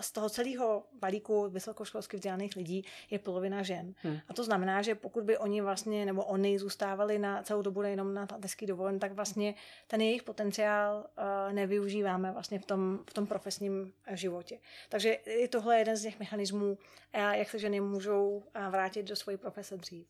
[0.00, 3.94] z toho celého balíku vysokoškolsky vzdělaných lidí je polovina žen.
[4.02, 4.18] Hmm.
[4.28, 8.14] A to znamená, že pokud by oni vlastně, nebo oni zůstávali na celou dobu jenom
[8.14, 9.54] na mateřský dovolen, tak vlastně
[9.86, 14.58] ten jejich potenciál uh, nevyužíváme vlastně v tom, v tom profesním životě.
[14.88, 16.78] Takže i tohle je jeden z těch mechanismů,
[17.12, 20.06] jak se ženy můžou uh, vrátit do své profese dřív.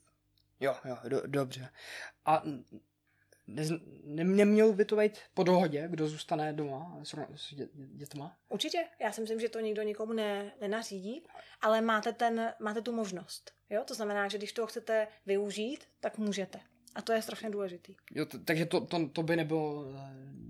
[0.60, 1.68] Jo, jo, do, dobře.
[2.24, 2.42] A
[3.46, 3.62] ne,
[4.04, 8.36] ne, neměl by to být po dohodě, kdo zůstane doma s, s dě, dětma?
[8.48, 8.84] Určitě.
[9.00, 11.26] Já si myslím, že to nikdo nikomu ne, nenařídí,
[11.60, 13.52] ale máte, ten, máte tu možnost.
[13.70, 13.84] Jo?
[13.84, 16.60] To znamená, že když to chcete využít, tak můžete.
[16.94, 17.96] A to je strašně důležitý.
[18.10, 19.98] Jo, t- takže to, to, to by nebylo uh,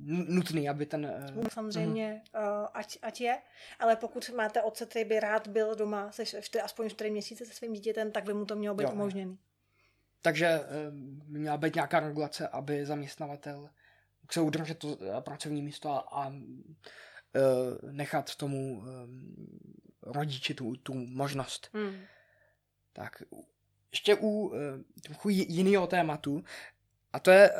[0.07, 1.13] nutné, aby ten...
[1.37, 1.49] Uh...
[1.49, 3.39] Samozřejmě, uh, ať, ať je,
[3.79, 6.23] ale pokud máte otce, který by rád byl doma se
[6.63, 9.39] aspoň 4 měsíce se svým dítětem, tak by mu to mělo být umožněný.
[10.25, 10.65] Takže eh,
[11.29, 13.71] by měla být nějaká regulace, aby zaměstnavatel
[14.31, 17.41] se udržet to eh, pracovní místo a, a eh,
[17.91, 18.85] nechat tomu
[20.03, 21.71] rodiči tu, tu možnost.
[21.75, 22.01] Hmm.
[22.93, 23.23] Tak
[23.91, 24.53] ještě u
[25.03, 26.45] trochu jiného tématu,
[27.13, 27.51] a to je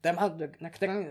[0.00, 1.06] téma, na kterém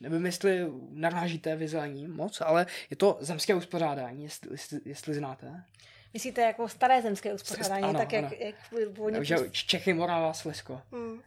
[0.00, 5.64] nevím, jestli narážíte vizuální moc, ale je to zemské uspořádání, jestli, jestli, jestli znáte.
[6.12, 8.34] Myslíte jako staré zemské uspořádání, ano, tak jak, ano.
[8.38, 8.54] jak
[8.94, 9.18] původně...
[9.18, 10.82] Takže Čechy, Morava, Slezsko.
[10.92, 11.22] Hmm.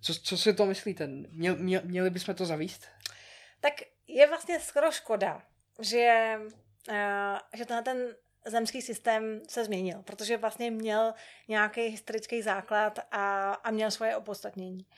[0.00, 1.06] Co, co si to myslíte?
[1.06, 2.86] Měl, měl, měli bychom to zavíst?
[3.60, 3.72] Tak
[4.06, 5.42] je vlastně skoro škoda,
[5.80, 6.36] že,
[6.90, 11.14] uh, že tenhle ten zemský systém se změnil, protože vlastně měl
[11.48, 14.86] nějaký historický základ a, a měl svoje opodstatnění.
[14.86, 14.96] Uh,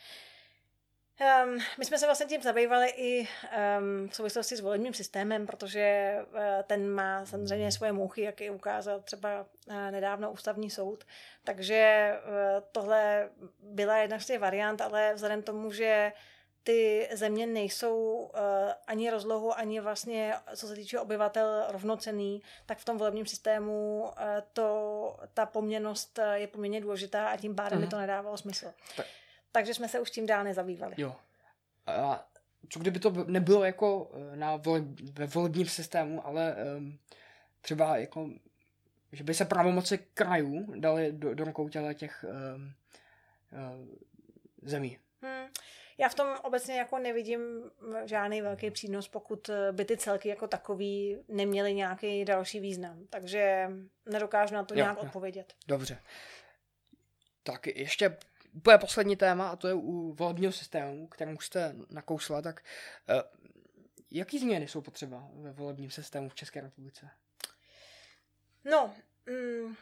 [1.21, 6.17] Um, my jsme se vlastně tím zabývali i um, v souvislosti s volebním systémem, protože
[6.33, 11.05] uh, ten má samozřejmě svoje mouchy, jak i ukázal třeba uh, nedávno ústavní soud.
[11.45, 13.29] Takže uh, tohle
[13.61, 16.13] byla jedna z těch variant, ale vzhledem tomu, že
[16.63, 18.31] ty země nejsou uh,
[18.87, 24.13] ani rozlohu, ani vlastně, co se týče obyvatel, rovnocený, tak v tom volebním systému uh,
[24.53, 28.73] to, ta poměrnost je poměrně důležitá a tím pádem mi to nedávalo smysl.
[28.97, 29.07] Tak
[29.55, 30.95] takže jsme se už tím dál nezabývali.
[30.99, 31.17] Jo.
[31.87, 32.29] A
[32.69, 34.83] co kdyby to nebylo jako eh, na vole,
[35.13, 36.99] ve volebním systému, ale um,
[37.61, 38.31] třeba jako,
[39.13, 42.73] že by se pravomoci krajů dali do, do rukou těch um,
[43.53, 43.87] uh,
[44.63, 44.99] zemí.
[45.23, 45.47] Hmm.
[45.99, 47.41] Já v tom obecně jako nevidím
[48.05, 53.07] žádný velký přínos, pokud by ty celky jako takový neměly nějaký další význam.
[53.11, 53.71] Takže
[54.07, 55.03] nedokážu na to jo, nějak jo.
[55.03, 55.55] odpovědět.
[55.67, 55.99] Dobře.
[57.43, 58.17] Tak ještě
[58.55, 62.63] úplně poslední téma, a to je u volebního systému, kterému jste nakousla, tak
[63.09, 63.21] uh,
[64.11, 67.11] jaký změny jsou potřeba ve volebním systému v České republice?
[68.65, 68.95] No,
[69.27, 69.77] mm,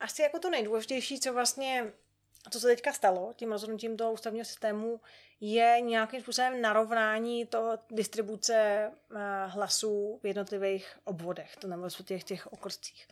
[0.00, 1.92] asi jako to nejdůležitější, co vlastně
[2.50, 5.00] co se teďka stalo tím rozhodnutím toho ústavního systému,
[5.40, 12.24] je nějakým způsobem narovnání toho distribuce eh, hlasů v jednotlivých obvodech, to znamená v těch,
[12.24, 13.08] těch okrscích.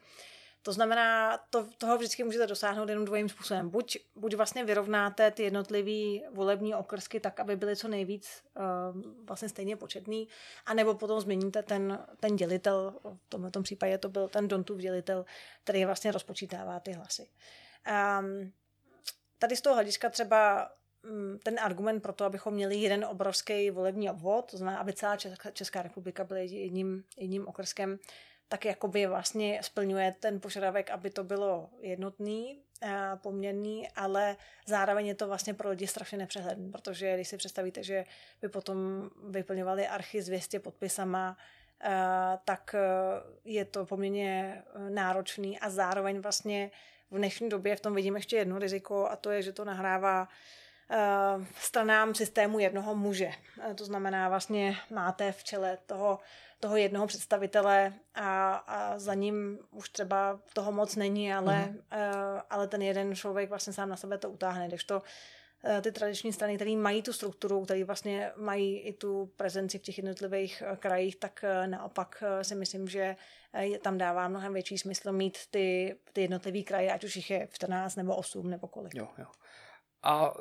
[0.62, 3.70] To znamená, to, toho vždycky můžete dosáhnout jenom dvojím způsobem.
[3.70, 8.42] Buď, buď vlastně vyrovnáte ty jednotlivé volební okrsky tak, aby byly co nejvíc
[8.94, 10.28] uh, vlastně stejně početný,
[10.66, 15.24] anebo potom změníte ten, ten dělitel, v tomhle tom případě to byl ten Dontův dělitel,
[15.64, 17.28] který vlastně rozpočítává ty hlasy.
[18.20, 18.52] Um,
[19.38, 20.70] tady z toho hlediska třeba
[21.02, 25.16] mm, ten argument pro to, abychom měli jeden obrovský volební obvod, to znamená, aby celá
[25.52, 27.98] Česká republika byla jedním, jedním okrskem,
[28.48, 32.62] tak jakoby vlastně splňuje ten požadavek, aby to bylo jednotný,
[33.14, 38.04] poměrný, ale zároveň je to vlastně pro lidi strašně nepřehledné, protože když si představíte, že
[38.42, 38.78] by potom
[39.28, 41.36] vyplňovali archy s 200 podpisama,
[42.44, 42.78] tak e,
[43.44, 46.70] je to poměrně náročný a zároveň vlastně
[47.10, 50.28] v dnešní době v tom vidím ještě jedno riziko a to je, že to nahrává
[51.60, 53.30] stranám systému jednoho muže.
[53.74, 56.18] To znamená, vlastně máte v čele toho,
[56.60, 62.34] toho jednoho představitele a, a za ním už třeba toho moc není, ale, uh-huh.
[62.34, 65.02] uh, ale ten jeden člověk vlastně sám na sebe to utáhne, když to
[65.82, 69.98] ty tradiční strany, které mají tu strukturu, které vlastně mají i tu prezenci v těch
[69.98, 73.16] jednotlivých krajích, tak naopak si myslím, že
[73.82, 77.96] tam dává mnohem větší smysl mít ty, ty jednotlivé kraje, ať už jich je 14
[77.96, 78.94] nebo 8 nebo kolik.
[78.94, 79.26] Jo, jo.
[80.02, 80.34] A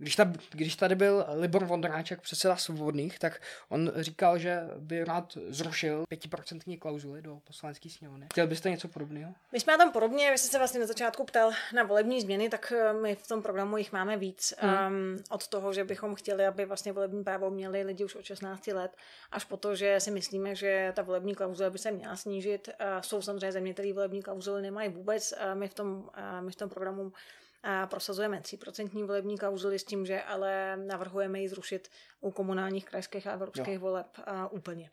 [0.00, 5.38] když, ta, když tady byl Libor Vondráček, předseda svobodných, tak on říkal, že by rád
[5.48, 8.26] zrušil pětiprocentní klauzuly do poslanecké sněmovny.
[8.32, 9.34] Chtěl byste něco podobného?
[9.52, 12.72] My jsme tam podobně, vy jste se vlastně na začátku ptal na volební změny, tak
[12.76, 14.54] eh, my v tom programu jich máme víc.
[14.58, 14.86] Hmm.
[14.86, 18.66] Um, od toho, že bychom chtěli, aby vlastně volební právo měli lidi už od 16
[18.66, 18.96] let,
[19.32, 22.68] až po to, že si myslíme, že ta volební klauzule by se měla snížit.
[22.68, 25.32] Uh, jsou samozřejmě země, které volební klauzuly nemají vůbec.
[25.32, 27.12] Uh, my, v tom, uh, my v tom programu
[27.62, 31.88] a prosazujeme 3% volební klauzuly s tím, že ale navrhujeme ji zrušit
[32.20, 33.80] u komunálních, krajských a evropských jo.
[33.80, 34.90] voleb a úplně.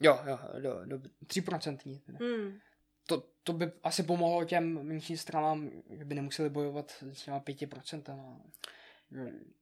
[0.00, 2.00] Jo, jo, do, do 3%.
[2.20, 2.58] Hmm.
[3.06, 8.40] To, to by asi pomohlo těm menším stranám, že by nemuseli bojovat s těma 5%.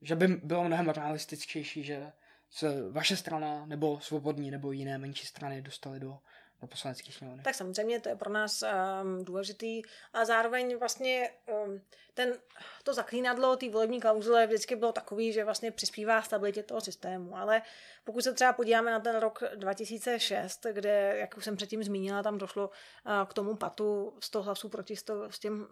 [0.02, 2.12] Že by bylo mnohem realističtější, že
[2.50, 6.18] se vaše strana nebo svobodní nebo jiné menší strany dostali do
[6.60, 7.42] do poslanecké sněmovny.
[7.42, 9.82] Tak samozřejmě to je pro nás um, důležitý
[10.12, 11.30] a zároveň vlastně
[11.64, 11.80] um,
[12.14, 12.34] ten,
[12.82, 17.62] to zaklínadlo té volební klauzule vždycky bylo takový, že vlastně přispívá stabilitě toho systému, ale
[18.04, 22.38] pokud se třeba podíváme na ten rok 2006, kde, jak už jsem předtím zmínila, tam
[22.38, 25.66] došlo uh, k tomu patu 100 hlasů proti 100, s těm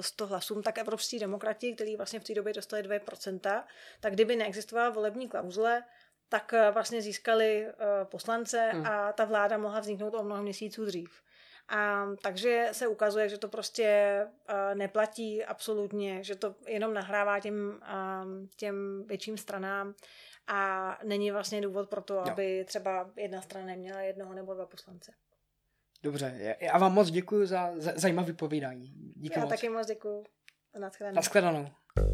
[0.00, 3.64] 100 hlasům, tak evropští demokrati, kteří vlastně v té době dostali 2%,
[4.00, 5.82] tak kdyby neexistovala volební klauzule,
[6.34, 7.72] tak eh, vlastně získali uh,
[8.04, 8.86] poslance hmm.
[8.86, 11.22] a ta vláda mohla vzniknout o mnoho měsíců dřív.
[11.68, 17.80] A, takže se ukazuje, že to prostě uh, neplatí absolutně, že to jenom nahrává těm,
[17.82, 19.94] uh, těm větším stranám
[20.46, 25.12] a není vlastně důvod pro to, aby třeba jedna strana neměla jednoho nebo dva poslance.
[26.02, 28.92] Dobře, já vám moc děkuji za, za zajímavé povídání.
[29.16, 29.50] Díky já moc.
[29.50, 30.24] taky moc děkuji.
[30.78, 31.16] Naschledanou.
[31.16, 31.68] Naschledanou.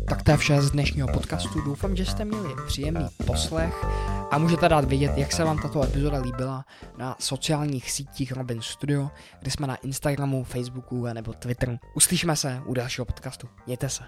[0.08, 1.60] Tak to je vše z dnešního podcastu.
[1.60, 3.84] Doufám, že jste měli příjemný poslech
[4.30, 6.64] a můžete dát vědět, jak se vám tato epizoda líbila
[6.98, 11.78] na sociálních sítích Robin Studio, kde jsme na Instagramu, Facebooku nebo Twitteru.
[11.94, 13.48] Uslyšíme se u dalšího podcastu.
[13.66, 14.02] Mějte se.